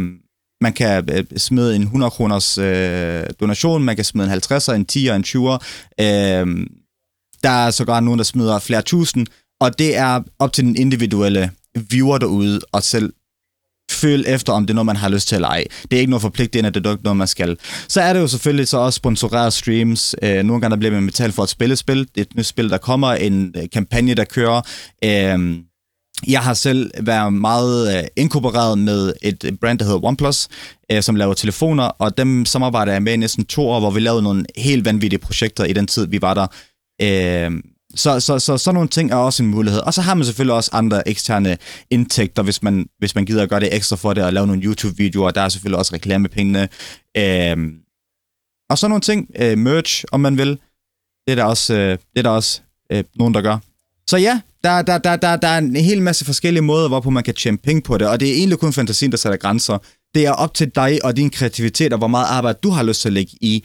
[0.60, 4.86] man kan øh, smide en 100 kroners øh, donation, man kan smide en 50'er, en
[4.92, 5.58] 10'er, en 20'er.
[6.00, 6.66] Øh,
[7.42, 9.26] der er sågar nogen, der smider flere tusind,
[9.60, 11.50] og det er op til den individuelle
[11.90, 13.12] viewer derude og selv
[14.02, 15.64] føle efter, om det er noget, man har lyst til eller ej.
[15.82, 17.56] Det er ikke noget forpligtende, det er ikke noget, man skal.
[17.88, 20.14] Så er det jo selvfølgelig så også sponsoreret streams.
[20.22, 22.08] Øh, nogle gange der bliver man betalt for at spille spil.
[22.16, 24.62] Et nyt spil, der kommer, en øh, kampagne, der kører.
[25.04, 25.58] Øh,
[26.28, 30.48] jeg har selv været meget øh, inkorporeret med et brand, der hedder OnePlus,
[30.92, 34.00] øh, som laver telefoner, og dem samarbejder jeg med i næsten to år, hvor vi
[34.00, 36.46] lavede nogle helt vanvittige projekter i den tid, vi var der.
[37.02, 37.50] Øh,
[37.94, 39.80] så, så, så sådan nogle ting er også en mulighed.
[39.80, 41.58] Og så har man selvfølgelig også andre eksterne
[41.90, 44.62] indtægter, hvis man, hvis man gider at gøre det ekstra for det, og lave nogle
[44.62, 45.30] YouTube-videoer.
[45.30, 46.68] Der er selvfølgelig også reklamepengene.
[47.16, 47.56] Øh,
[48.70, 49.30] og sådan nogle ting.
[49.38, 50.48] Øh, merch, om man vil.
[51.26, 52.60] Det er der også, øh, det er der også
[52.92, 53.58] øh, nogen, der gør.
[54.10, 57.24] Så ja, der, der, der, der, der er en hel masse forskellige måder, hvorpå man
[57.24, 59.78] kan tjene penge på det, og det er egentlig kun fantasien, der sætter grænser.
[60.14, 63.00] Det er op til dig og din kreativitet, og hvor meget arbejde du har lyst
[63.00, 63.64] til at lægge i,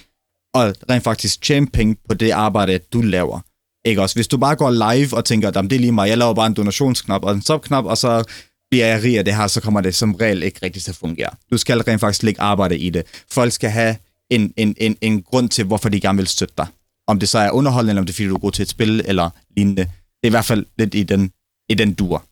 [0.53, 3.39] og rent faktisk tjene penge på det arbejde, du laver.
[3.88, 4.15] Ikke også?
[4.15, 6.53] Hvis du bare går live og tænker, det er lige mig, jeg laver bare en
[6.53, 8.23] donationsknap og en stopknap, og så
[8.71, 10.95] bliver jeg rig af det her, så kommer det som regel ikke rigtig til at
[10.95, 11.29] fungere.
[11.51, 13.03] Du skal rent faktisk lægge arbejde i det.
[13.31, 13.95] Folk skal have
[14.29, 16.67] en, en, en, en grund til, hvorfor de gerne vil støtte dig.
[17.07, 18.69] Om det så er underholdende, eller om det er, fordi du er god til et
[18.69, 19.81] spil, eller lignende.
[19.81, 21.31] Det er i hvert fald lidt i den,
[21.69, 22.25] i den dur.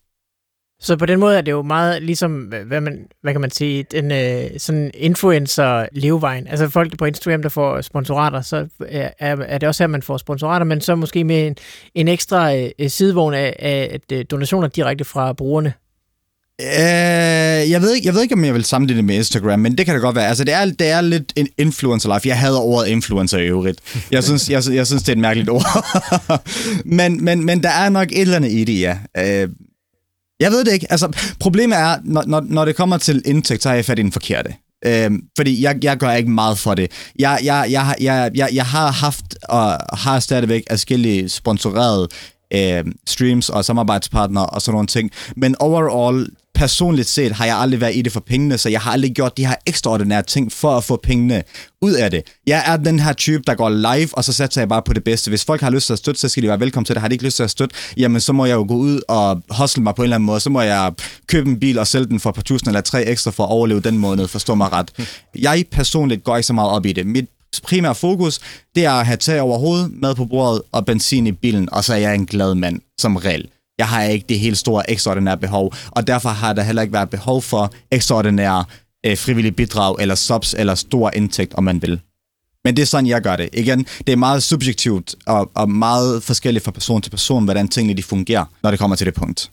[0.86, 2.32] Så på den måde er det jo meget ligesom,
[2.68, 6.48] hvad, man, hvad kan man sige, den øh, sådan influencer-levevejen.
[6.48, 10.02] Altså folk på Instagram, der får sponsorater, så øh, er, er det også her, man
[10.02, 11.56] får sponsorater, men så måske med en,
[11.96, 15.74] en ekstra øh, sidevogn af, af øh, donationer direkte fra brugerne.
[16.62, 19.78] Uh, jeg, ved ikke, jeg ved ikke, om jeg vil sammenligne det med Instagram, men
[19.78, 20.28] det kan det godt være.
[20.28, 22.28] Altså, det er, det er lidt en influencer life.
[22.28, 23.80] Jeg hader ordet influencer i øvrigt.
[24.12, 25.86] Jeg synes, jeg, jeg synes det er et mærkeligt ord.
[26.98, 28.98] men, men, men der er nok et eller andet i det, ja.
[29.44, 29.50] Uh,
[30.40, 30.88] jeg ved det ikke.
[30.90, 34.02] Altså, problemet er, når, når, når det kommer til indtægt, så har jeg fat i
[34.02, 34.54] den forkerte.
[34.86, 36.92] Øhm, fordi jeg, jeg gør ikke meget for det.
[37.20, 42.08] Jeg, jeg, jeg, jeg, jeg, jeg har haft og har stadigvæk forskellige sponsorerede
[42.54, 45.12] øh, streams og samarbejdspartnere og sådan nogle ting.
[45.36, 48.91] Men overall, personligt set har jeg aldrig været i det for pengene, så jeg har
[48.91, 51.43] aldrig gjort de her ekstraordinære ting for at få pengene
[51.82, 52.24] ud af det.
[52.47, 55.03] Jeg er den her type, der går live, og så satser jeg bare på det
[55.03, 55.30] bedste.
[55.30, 57.01] Hvis folk har lyst til at støtte, så skal de være velkommen til det.
[57.01, 59.41] Har de ikke lyst til at støtte, jamen så må jeg jo gå ud og
[59.49, 60.39] hustle mig på en eller anden måde.
[60.39, 60.93] Så må jeg
[61.28, 63.51] købe en bil og sælge den for et par tusind eller tre ekstra for at
[63.51, 64.91] overleve den måned, forstå mig ret.
[65.39, 67.08] Jeg personligt går ikke så meget op i det.
[67.08, 67.26] Mit
[67.64, 68.39] primære fokus,
[68.76, 71.84] det er at have tag over hovedet, mad på bordet og benzin i bilen, og
[71.84, 73.49] så er jeg en glad mand, som regel.
[73.78, 77.10] Jeg har ikke det helt store ekstraordinære behov, og derfor har der heller ikke været
[77.10, 78.66] behov for ekstraordinære
[79.06, 82.00] øh, frivillige bidrag, eller subs, eller stor indtægt, om man vil.
[82.64, 83.50] Men det er sådan, jeg gør det.
[83.54, 87.98] Igen, det er meget subjektivt og, og meget forskelligt fra person til person, hvordan tingene
[87.98, 89.52] de fungerer, når det kommer til det punkt.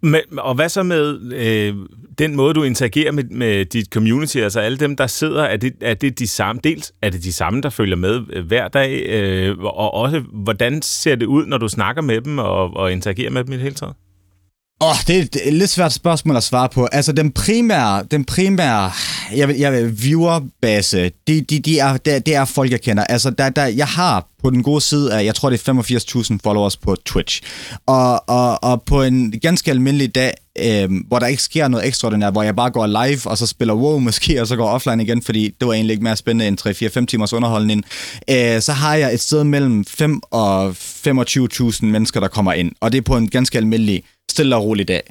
[0.00, 1.74] Men, og hvad så med øh,
[2.18, 5.72] den måde, du interagerer med, med dit community, altså alle dem, der sidder, er det,
[5.80, 9.06] er det de samme, dels er det de samme, der følger med øh, hver dag,
[9.08, 13.30] øh, og også, hvordan ser det ud, når du snakker med dem og, og interagerer
[13.30, 13.94] med dem i det hele taget?
[14.80, 16.86] Åh, oh, det, er, det er et lidt svært spørgsmål at svare på.
[16.86, 18.92] Altså, den primære, den primære
[19.36, 23.04] jeg vil, jeg vil, viewerbase, de, de, de er, det, det er folk, jeg kender.
[23.04, 26.38] Altså, der, der, jeg har på den gode side af, jeg tror, det er 85.000
[26.44, 27.42] followers på Twitch.
[27.86, 32.32] Og, og, og på en ganske almindelig dag, øh, hvor der ikke sker noget ekstraordinært,
[32.32, 35.22] hvor jeg bare går live, og så spiller WoW måske, og så går offline igen,
[35.22, 37.84] fordi det var egentlig ikke mere spændende end 3-4-5 timers underholdning,
[38.30, 42.72] øh, så har jeg et sted mellem 5 og 25.000 mennesker, der kommer ind.
[42.80, 44.02] Og det er på en ganske almindelig
[44.34, 45.04] stille og rolig dag.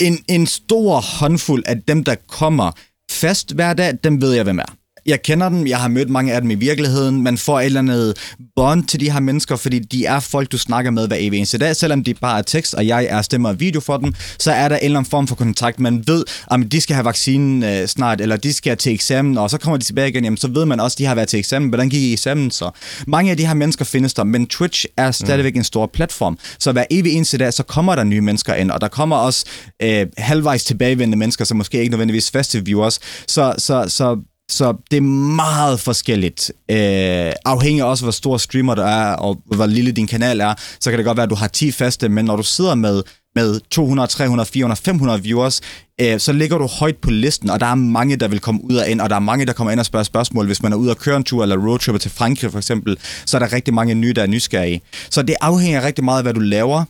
[0.00, 2.70] En, en stor håndfuld af dem, der kommer
[3.10, 4.70] fast hver dag, dem ved jeg, hvem er
[5.08, 7.22] jeg kender dem, jeg har mødt mange af dem i virkeligheden.
[7.22, 8.16] Man får et eller andet
[8.56, 11.58] bånd til de her mennesker, fordi de er folk, du snakker med hver evig eneste
[11.58, 11.76] dag.
[11.76, 14.68] Selvom de bare er tekst, og jeg er stemmer og video for dem, så er
[14.68, 15.80] der en eller anden form for kontakt.
[15.80, 19.50] Man ved, at de skal have vaccinen øh, snart, eller de skal til eksamen, og
[19.50, 21.38] så kommer de tilbage igen, jamen, så ved man også, at de har været til
[21.38, 21.68] eksamen.
[21.68, 22.70] Hvordan gik I eksamen så?
[23.06, 25.58] Mange af de her mennesker findes der, men Twitch er stadigvæk mm.
[25.58, 26.38] en stor platform.
[26.58, 29.44] Så hver evig eneste dag, så kommer der nye mennesker ind, og der kommer også
[29.82, 33.00] øh, halvvejs tilbagevendende mennesker, som måske ikke nødvendigvis faste viewers.
[33.26, 34.18] Så, så, så
[34.50, 35.00] så det er
[35.36, 36.52] meget forskelligt.
[36.70, 40.90] Øh, afhængig også, hvor stor streamer du er, og hvor lille din kanal er, så
[40.90, 43.02] kan det godt være, at du har 10 faste, men når du sidder med,
[43.34, 45.60] med 200, 300, 400, 500 viewers,
[46.00, 48.76] øh, så ligger du højt på listen, og der er mange, der vil komme ud
[48.76, 50.46] og ind, og der er mange, der kommer ind og spørger spørgsmål.
[50.46, 53.36] Hvis man er ude og køre en tur, eller roadtripper til Frankrig for eksempel, så
[53.36, 54.80] er der rigtig mange nye, der er nysgerrige.
[55.10, 56.84] Så det afhænger rigtig meget af, hvad du laver,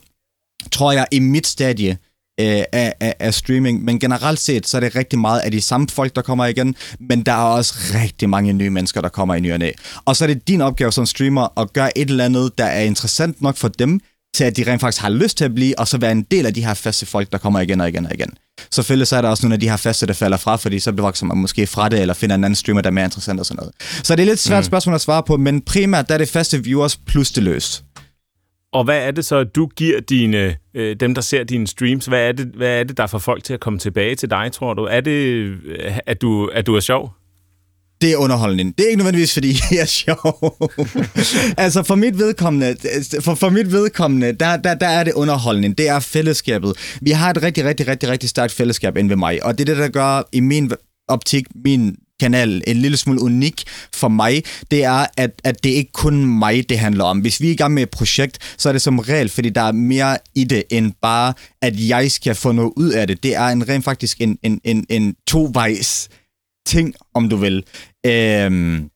[0.71, 1.97] tror jeg, i mit stadie,
[2.39, 5.61] øh, af, af, af streaming, men generelt set, så er det rigtig meget af de
[5.61, 9.35] samme folk, der kommer igen, men der er også rigtig mange nye mennesker, der kommer
[9.35, 9.71] i ny og næ.
[10.05, 12.81] Og så er det din opgave som streamer at gøre et eller andet, der er
[12.81, 13.99] interessant nok for dem,
[14.35, 16.45] til at de rent faktisk har lyst til at blive, og så være en del
[16.45, 18.29] af de her faste folk, der kommer igen og igen og igen.
[18.71, 20.91] Selvfølgelig så er der også nogle af de her faste, der falder fra, fordi så
[20.91, 23.45] bliver man måske fra det, eller finder en anden streamer, der er mere interessant og
[23.45, 23.71] sådan noget.
[24.03, 24.65] Så det er lidt svært mm.
[24.65, 27.83] spørgsmål at svare på, men primært der er det faste viewers plus det løst.
[28.73, 32.05] Og hvad er det så, du giver dine, øh, dem, der ser dine streams?
[32.05, 34.51] Hvad er, det, hvad er det, der får folk til at komme tilbage til dig,
[34.51, 34.83] tror du?
[34.83, 37.13] Er det, øh, at du, at du er sjov?
[38.01, 38.77] Det er underholdning.
[38.77, 40.57] Det er ikke nødvendigvis, fordi jeg er sjov.
[41.65, 42.75] altså for mit vedkommende,
[43.21, 45.73] for, for mit vedkommende der, der, der er det underholdende.
[45.73, 46.73] Det er fællesskabet.
[47.01, 49.43] Vi har et rigtig, rigtig, rigtig, rigtig stærkt fællesskab inde ved mig.
[49.43, 50.71] Og det er det, der gør i min
[51.07, 53.63] optik, min kanal en lille smule unik
[53.93, 57.19] for mig, det er, at, at det ikke kun mig, det handler om.
[57.19, 59.61] Hvis vi er i gang med et projekt, så er det som regel, fordi der
[59.61, 63.23] er mere i det, end bare, at jeg skal få noget ud af det.
[63.23, 66.09] Det er en rent faktisk en, en, en, en tovejs
[66.65, 67.63] ting, om du vil.
[68.05, 68.89] Øhm,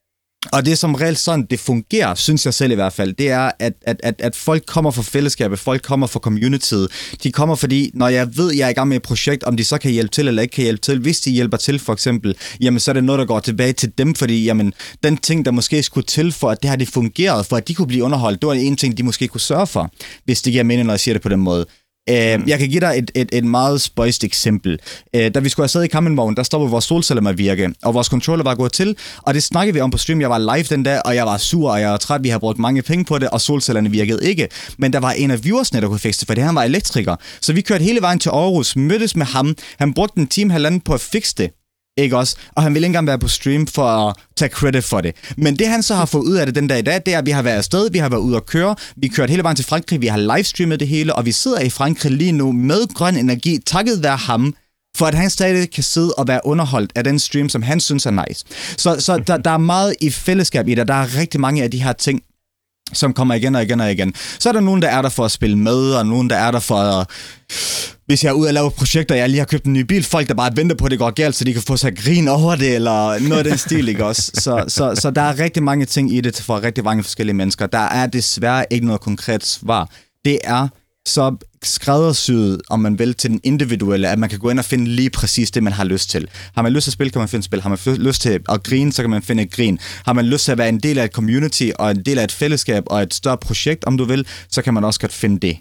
[0.52, 3.30] og det er som reelt sådan, det fungerer, synes jeg selv i hvert fald, det
[3.30, 6.92] er, at, at, at, at folk kommer fra fællesskabet, folk kommer fra communityet.
[7.24, 9.58] De kommer fordi, når jeg ved, at jeg er i gang med et projekt, om
[9.58, 11.94] de så kan hjælpe til eller ikke kan hjælpe til, hvis de hjælper til for
[11.94, 14.74] eksempel, jamen så er det noget, der går tilbage til dem, fordi jamen,
[15.04, 17.74] den ting, der måske skulle til for, at det her det fungerede, for at de
[17.74, 19.90] kunne blive underholdt, det var en ting, de måske kunne sørge for,
[20.26, 21.66] hvis det giver mening, når jeg siger det på den måde.
[22.10, 24.80] Uh, jeg kan give dig et, et, et meget spøjst eksempel.
[25.18, 27.74] Uh, da vi skulle have siddet i campingvognen, der stoppede vores solceller med at virke,
[27.84, 30.22] og vores controller var gået til, og det snakkede vi om på stream.
[30.22, 32.24] Jeg var live den dag, og jeg var sur, og jeg var træt.
[32.24, 34.48] Vi har brugt mange penge på det, og solcellerne virkede ikke.
[34.78, 37.16] Men der var en af viewersne, der kunne fikse det, for det han var elektriker.
[37.42, 39.56] Så vi kørte hele vejen til Aarhus, mødtes med ham.
[39.80, 41.63] Han brugte en time halvanden på at fikse det.
[41.98, 42.36] Ikke også?
[42.56, 45.16] Og han ville ikke engang være på stream for at tage credit for det.
[45.38, 47.18] Men det han så har fået ud af det den dag i dag, det er,
[47.18, 49.56] at vi har været afsted, vi har været ude at køre, vi kørt hele vejen
[49.56, 52.94] til Frankrig, vi har livestreamet det hele, og vi sidder i Frankrig lige nu med
[52.94, 54.56] grøn energi, takket være ham,
[54.98, 58.06] for at han stadig kan sidde og være underholdt af den stream, som han synes
[58.06, 58.46] er nice.
[58.78, 60.88] Så, så der, der er meget i fællesskab i det.
[60.88, 62.22] Der er rigtig mange af de her ting,
[62.94, 64.14] som kommer igen og igen og igen.
[64.40, 66.52] Så er der nogen, der er der for at spille med, og nogen, der er
[66.52, 67.08] der for at...
[68.06, 70.28] Hvis jeg er ude og lave projekter, jeg lige har købt en ny bil, folk
[70.28, 72.56] der bare venter på, at det går galt, så de kan få sig grin over
[72.56, 74.32] det, eller noget af den stil, ikke også?
[74.34, 77.68] Så, så, så der er rigtig mange ting i det for rigtig mange forskellige mennesker.
[77.68, 79.90] Der er desværre ikke noget konkret svar.
[80.26, 80.68] Det er
[81.06, 84.86] så skræddersyet, om man vil, til den individuelle, at man kan gå ind og finde
[84.86, 86.28] lige præcis det, man har lyst til.
[86.56, 87.62] Har man lyst til at spille, kan man finde spil.
[87.62, 89.80] Har man lyst til at grine, så kan man finde et grin.
[90.06, 92.24] Har man lyst til at være en del af et community, og en del af
[92.24, 95.40] et fællesskab, og et større projekt, om du vil, så kan man også godt finde
[95.48, 95.58] det.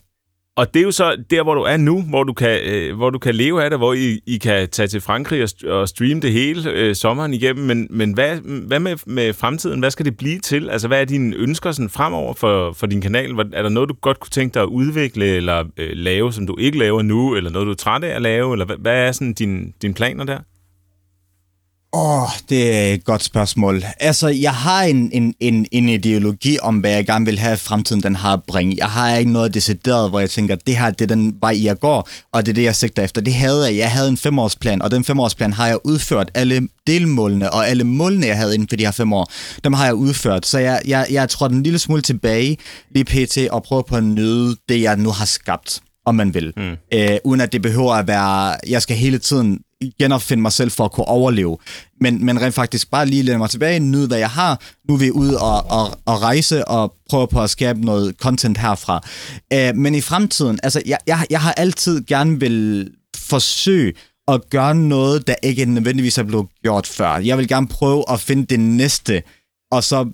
[0.57, 3.11] Og det er jo så der, hvor du er nu, hvor du kan, øh, hvor
[3.11, 6.21] du kan leve af det, hvor I, I kan tage til Frankrig og, og streame
[6.21, 7.67] det hele øh, sommeren igennem.
[7.67, 8.37] Men, men hvad,
[8.67, 9.81] hvad med, med fremtiden?
[9.81, 10.71] Hvad skal det blive til?
[10.71, 13.31] Altså, hvad er dine ønsker sådan, fremover for, for din kanal?
[13.31, 16.57] Er der noget, du godt kunne tænke dig at udvikle eller øh, lave, som du
[16.59, 17.35] ikke laver nu?
[17.35, 18.53] Eller noget, du er træt af at lave?
[18.53, 20.39] Eller hvad, hvad er sådan dine din planer der?
[21.95, 23.85] Åh, oh, det er et godt spørgsmål.
[24.01, 28.03] Altså, jeg har en, en, en, en ideologi om, hvad jeg gerne vil have, fremtiden
[28.03, 28.75] den har at bringe.
[28.79, 31.79] Jeg har ikke noget decideret, hvor jeg tænker, det her det er den vej, jeg
[31.79, 33.21] går, og det er det, jeg sigter efter.
[33.21, 33.77] Det havde jeg.
[33.77, 36.31] Jeg havde en femårsplan, og den femårsplan har jeg udført.
[36.35, 39.33] Alle delmålene og alle målene, jeg havde inden for de her fem år,
[39.65, 40.47] dem har jeg udført.
[40.47, 42.59] Så jeg, jeg, jeg tror en lille smule tilbage
[42.91, 43.39] lige pt.
[43.51, 46.53] og prøve på at nyde det, jeg nu har skabt om man vil.
[46.57, 46.77] Mm.
[46.95, 49.61] Øh, uden at det behøver at være, jeg skal hele tiden
[49.99, 51.59] genopfinde mig selv for at kunne overleve.
[52.01, 54.61] Men, men rent faktisk bare lige lade mig tilbage, nyde hvad jeg har.
[54.89, 58.59] Nu er vi ude og, og, og rejse og prøve på at skabe noget content
[58.59, 59.03] herfra.
[59.53, 63.93] Øh, men i fremtiden, altså jeg, jeg, jeg har altid gerne vil forsøge
[64.29, 67.17] at gøre noget, der ikke nødvendigvis er blevet gjort før.
[67.17, 69.23] Jeg vil gerne prøve at finde det næste,
[69.71, 70.11] og så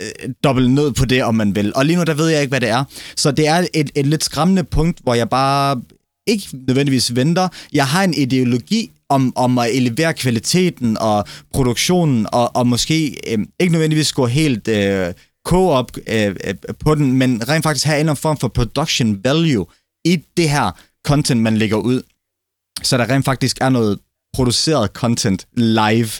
[0.00, 1.72] øh, dobbelt ned på det, om man vil.
[1.74, 2.84] Og lige nu, der ved jeg ikke, hvad det er.
[3.16, 5.82] Så det er et, et lidt skræmmende punkt, hvor jeg bare
[6.26, 7.48] ikke nødvendigvis venter.
[7.72, 13.38] Jeg har en ideologi om, om at elevere kvaliteten og produktionen, og, og måske øh,
[13.60, 15.14] ikke nødvendigvis gå helt øh,
[15.48, 19.24] co-op øh, øh, på den, men rent faktisk have en eller anden form for production
[19.24, 19.66] value
[20.04, 20.70] i det her
[21.06, 22.02] content, man lægger ud.
[22.82, 23.98] Så der rent faktisk er noget
[24.34, 26.10] produceret content live,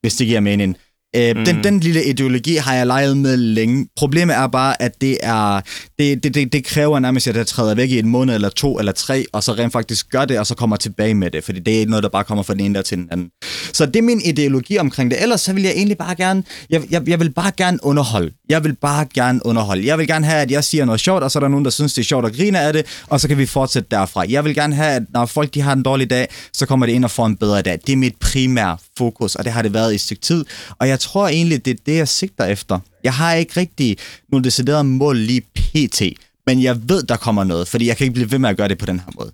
[0.00, 0.76] hvis det giver mening.
[1.16, 1.44] Øh, mm.
[1.44, 3.86] den, den lille ideologi har jeg leget med længe.
[3.96, 5.60] Problemet er bare, at det er
[5.98, 8.78] det, det, det, det kræver nærmest, at jeg træder væk i en måned eller to
[8.78, 11.60] eller tre, og så rent faktisk gør det, og så kommer tilbage med det, fordi
[11.60, 13.28] det er ikke noget, der bare kommer fra den ene der til den anden.
[13.72, 15.22] Så det er min ideologi omkring det.
[15.22, 18.32] Ellers så vil jeg egentlig bare gerne, jeg, jeg, jeg vil bare gerne underholde.
[18.48, 19.86] Jeg vil bare gerne underholde.
[19.86, 21.70] Jeg vil gerne have, at jeg siger noget sjovt, og så er der nogen, der
[21.70, 24.24] synes, det er sjovt og griner af det, og så kan vi fortsætte derfra.
[24.28, 26.92] Jeg vil gerne have, at når folk de har en dårlig dag, så kommer det
[26.92, 27.78] ind og får en bedre dag.
[27.86, 30.44] Det er mit primære fokus, og det har det været i et stykke tid.
[30.78, 32.78] Og jeg tror egentlig, det er det, jeg sigter efter.
[33.04, 33.96] Jeg har ikke rigtig
[34.28, 36.02] nogle deciderede mål lige pt.,
[36.46, 38.68] men jeg ved, der kommer noget, fordi jeg kan ikke blive ved med at gøre
[38.68, 39.32] det på den her måde.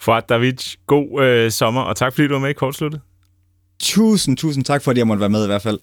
[0.00, 0.54] Fuad David,
[0.86, 3.00] god øh, sommer, og tak fordi du var med i kortsluttet.
[3.80, 5.78] Tusind, tusind tak, fordi jeg måtte være med i hvert fald.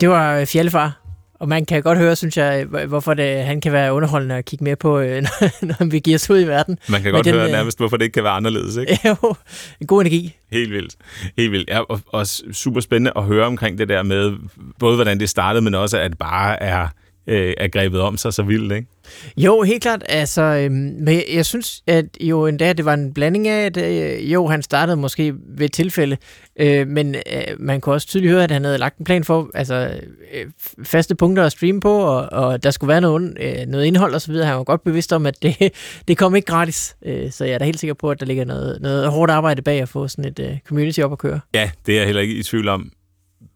[0.00, 1.03] Det var øh, Fjellefar,
[1.44, 4.64] og man kan godt høre, synes jeg, hvorfor det, han kan være underholdende at kigge
[4.64, 5.22] med på, øh,
[5.62, 6.78] når vi giver os ud i verden.
[6.88, 8.98] Man kan godt den, høre øh, nærmest, hvorfor det ikke kan være anderledes, ikke?
[9.08, 9.34] Jo,
[9.80, 10.36] en god energi.
[10.52, 10.96] Helt vildt.
[11.36, 11.70] Helt vildt.
[11.70, 14.32] Ja, og, og super spændende at høre omkring det der med,
[14.78, 16.88] både hvordan det startede, men også at det bare er
[17.26, 18.88] øh, er grebet om sig så vildt, ikke?
[19.36, 20.02] Jo, helt klart.
[20.08, 24.32] Altså, øhm, men jeg synes, at jo endda, det var en blanding af, at øh,
[24.32, 26.16] jo, han startede måske ved et tilfælde,
[26.56, 27.20] øh, men øh,
[27.58, 30.00] man kunne også tydeligt høre, at han havde lagt en plan for altså,
[30.34, 30.46] øh,
[30.84, 34.34] faste punkter at streame på, og, og der skulle være noget, øh, noget indhold osv.
[34.34, 35.72] Han var godt bevidst om, at det,
[36.08, 36.96] det kom ikke gratis.
[37.06, 39.62] Øh, så jeg er da helt sikker på, at der ligger noget, noget hårdt arbejde
[39.62, 41.40] bag at få sådan et øh, community op at køre.
[41.54, 42.90] Ja, det er jeg heller ikke i tvivl om.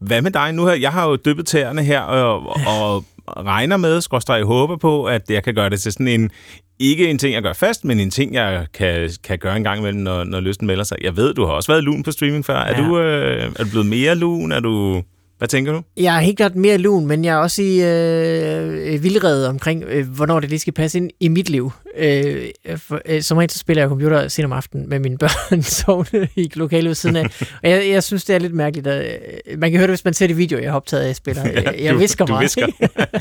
[0.01, 0.75] Hvad med dig nu her?
[0.75, 3.05] Jeg har jo dyppet tæerne her, og, og
[3.37, 6.31] regner med, skråstrej håber på, at jeg kan gøre det til sådan en,
[6.79, 9.79] ikke en ting, jeg gør fast, men en ting, jeg kan, kan gøre en gang
[9.79, 10.97] imellem, når, når lysten melder sig.
[11.03, 12.59] Jeg ved, du har også været lun på streaming før.
[12.59, 12.73] Ja.
[12.73, 14.53] Er, du, øh, er du blevet mere lun?
[14.53, 15.03] Er du...
[15.39, 15.83] Hvad tænker du?
[15.97, 20.09] Jeg er helt klart mere lun, men jeg er også i øh, vildrede omkring, øh,
[20.09, 21.73] hvornår det lige skal passe ind i mit liv.
[21.99, 22.45] Øh,
[22.77, 26.29] for, øh, som regel så spiller jeg computer sent om aftenen med mine børn sovende
[26.37, 27.25] i lokalet ved siden af.
[27.63, 28.87] Og jeg, jeg synes, det er lidt mærkeligt.
[28.87, 29.19] At,
[29.51, 31.17] øh, man kan høre det, hvis man ser det video, jeg har optaget af, jeg
[31.17, 31.43] spiller.
[31.55, 32.43] Jeg, jeg Du- visker du meget.
[32.45, 32.67] visker.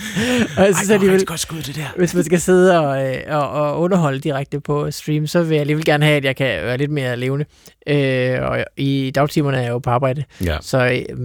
[0.57, 1.93] og jeg synes Ej, alligevel, godt skud, det der.
[1.97, 5.59] hvis man skal sidde og, øh, og, og underholde direkte på stream, så vil jeg
[5.61, 7.45] alligevel gerne have, at jeg kan være lidt mere levende.
[7.89, 10.23] Øh, og i dagtimerne er jeg jo på arbejde.
[10.45, 10.57] Ja.
[10.61, 11.17] Så øh,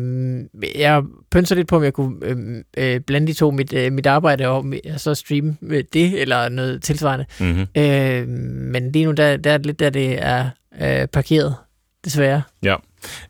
[0.82, 2.36] jeg pønser lidt på, om jeg kunne øh,
[2.76, 4.64] øh, blande de to, mit, øh, mit arbejde og
[4.96, 7.26] så streame øh, det, eller noget tilsvarende.
[7.40, 7.66] Mm-hmm.
[7.82, 8.28] Øh,
[8.72, 10.48] men lige nu, der, der er det lidt der, det er
[10.82, 11.54] øh, parkeret,
[12.04, 12.42] desværre.
[12.62, 12.76] Ja.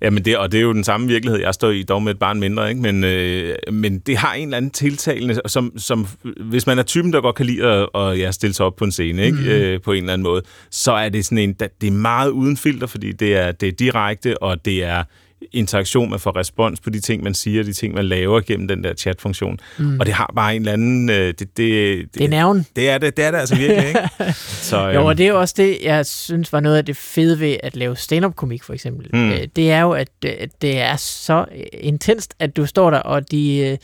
[0.02, 2.18] Jamen det, og det er jo den samme virkelighed, jeg står i, dog med et
[2.18, 2.80] barn mindre, ikke?
[2.80, 6.06] Men, øh, men det har en eller anden tiltalende, som, som
[6.40, 8.84] hvis man er typen, der godt kan lide at, at ja, stille sig op på
[8.84, 9.38] en scene, ikke?
[9.38, 9.44] Mm.
[9.44, 12.56] Øh, på en eller anden måde, så er det sådan en, det er meget uden
[12.56, 15.04] filter, fordi det er, det er direkte, og det er
[15.52, 18.84] interaktion, man får respons på de ting, man siger, de ting, man laver gennem den
[18.84, 19.58] der chatfunktion.
[19.78, 20.00] Mm.
[20.00, 21.10] Og det har bare en eller anden...
[21.10, 22.66] Øh, det, det, det, Det er nerven.
[22.76, 24.00] det er det, det er det altså virkelig, ikke?
[24.70, 27.40] Så, Jo, øhm, og det er også det, jeg synes var noget af det fede
[27.40, 29.06] ved at lave stand-up-komik, for eksempel.
[29.12, 29.18] Mm.
[29.18, 29.32] Mm.
[29.56, 30.32] Det er jo, at øh,
[30.62, 33.78] det er så øh, intenst, at du står der, og de, øh,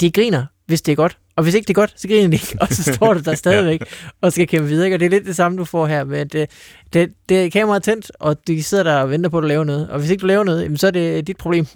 [0.00, 1.16] de griner, hvis det er godt.
[1.40, 3.34] Og hvis ikke det er godt, så griner de ikke, og så står du der
[3.34, 3.82] stadigvæk
[4.20, 4.86] og skal kæmpe videre.
[4.86, 4.96] ikke?
[4.96, 6.50] Og det er lidt det samme, du får her med, at det,
[6.92, 9.64] det, det er kameraet tændt, og de sidder der og venter på, at du laver
[9.64, 9.90] noget.
[9.90, 11.66] Og hvis ikke du laver noget, jamen, så er det dit problem.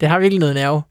[0.00, 0.82] Det har virkelig noget nerve.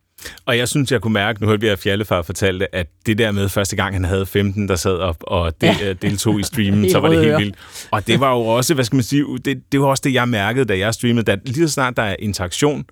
[0.46, 3.32] Og jeg synes, jeg kunne mærke, nu hørte vi, at Fjallefar fortalte, at det der
[3.32, 5.94] med første gang, han havde 15, der sad op og del, ja.
[5.94, 7.56] deltog i streamen, I så var det helt vildt.
[7.92, 10.30] Og det var jo også, hvad skal man sige, det, det var også det, jeg
[10.30, 12.86] mærkede, da jeg streamede, da lige så snart der er interaktion,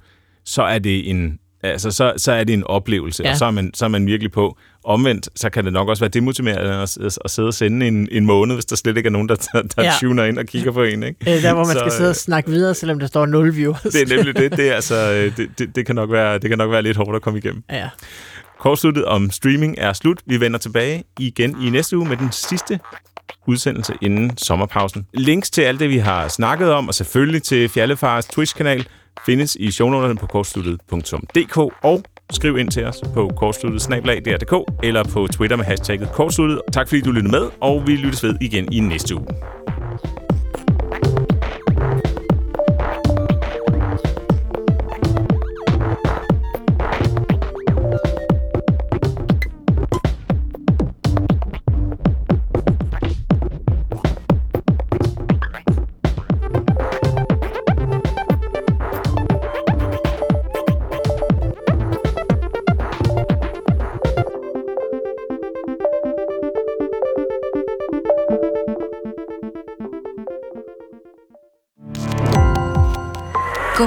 [0.46, 3.32] så er det en, altså, så, så er det en oplevelse, ja.
[3.32, 4.58] Og så er, man, så er man virkelig på.
[4.84, 8.26] Omvendt, så kan det nok også være demotiverende at, at, sidde og sende en, en
[8.26, 9.94] måned, hvis der slet ikke er nogen, der, der, der ja.
[10.00, 11.04] Tuner ind og kigger på en.
[11.04, 11.36] Ikke?
[11.36, 13.82] Øh, Der, hvor man Så, skal sidde og snakke videre, selvom der står 0 viewers.
[13.82, 14.52] Det er nemlig det.
[14.52, 16.98] Det, er altså, øh, det, det, det, kan nok være, det kan nok være lidt
[16.98, 17.64] hårdt at komme igennem.
[17.70, 17.90] Ja.
[18.60, 20.22] Kortsluttet om streaming er slut.
[20.26, 22.80] Vi vender tilbage igen i næste uge med den sidste
[23.48, 25.08] udsendelse inden sommerpausen.
[25.14, 28.88] Links til alt det, vi har snakket om, og selvfølgelig til Fjallefars Twitch-kanal,
[29.26, 34.54] findes i shownoterne på kortsluttet.dk og skriv ind til os på kortsluttet.dk
[34.84, 36.62] eller på Twitter med hashtagget kortsluttet.
[36.74, 39.28] Tak fordi du lyttede med, og vi lyttes ved igen i næste uge.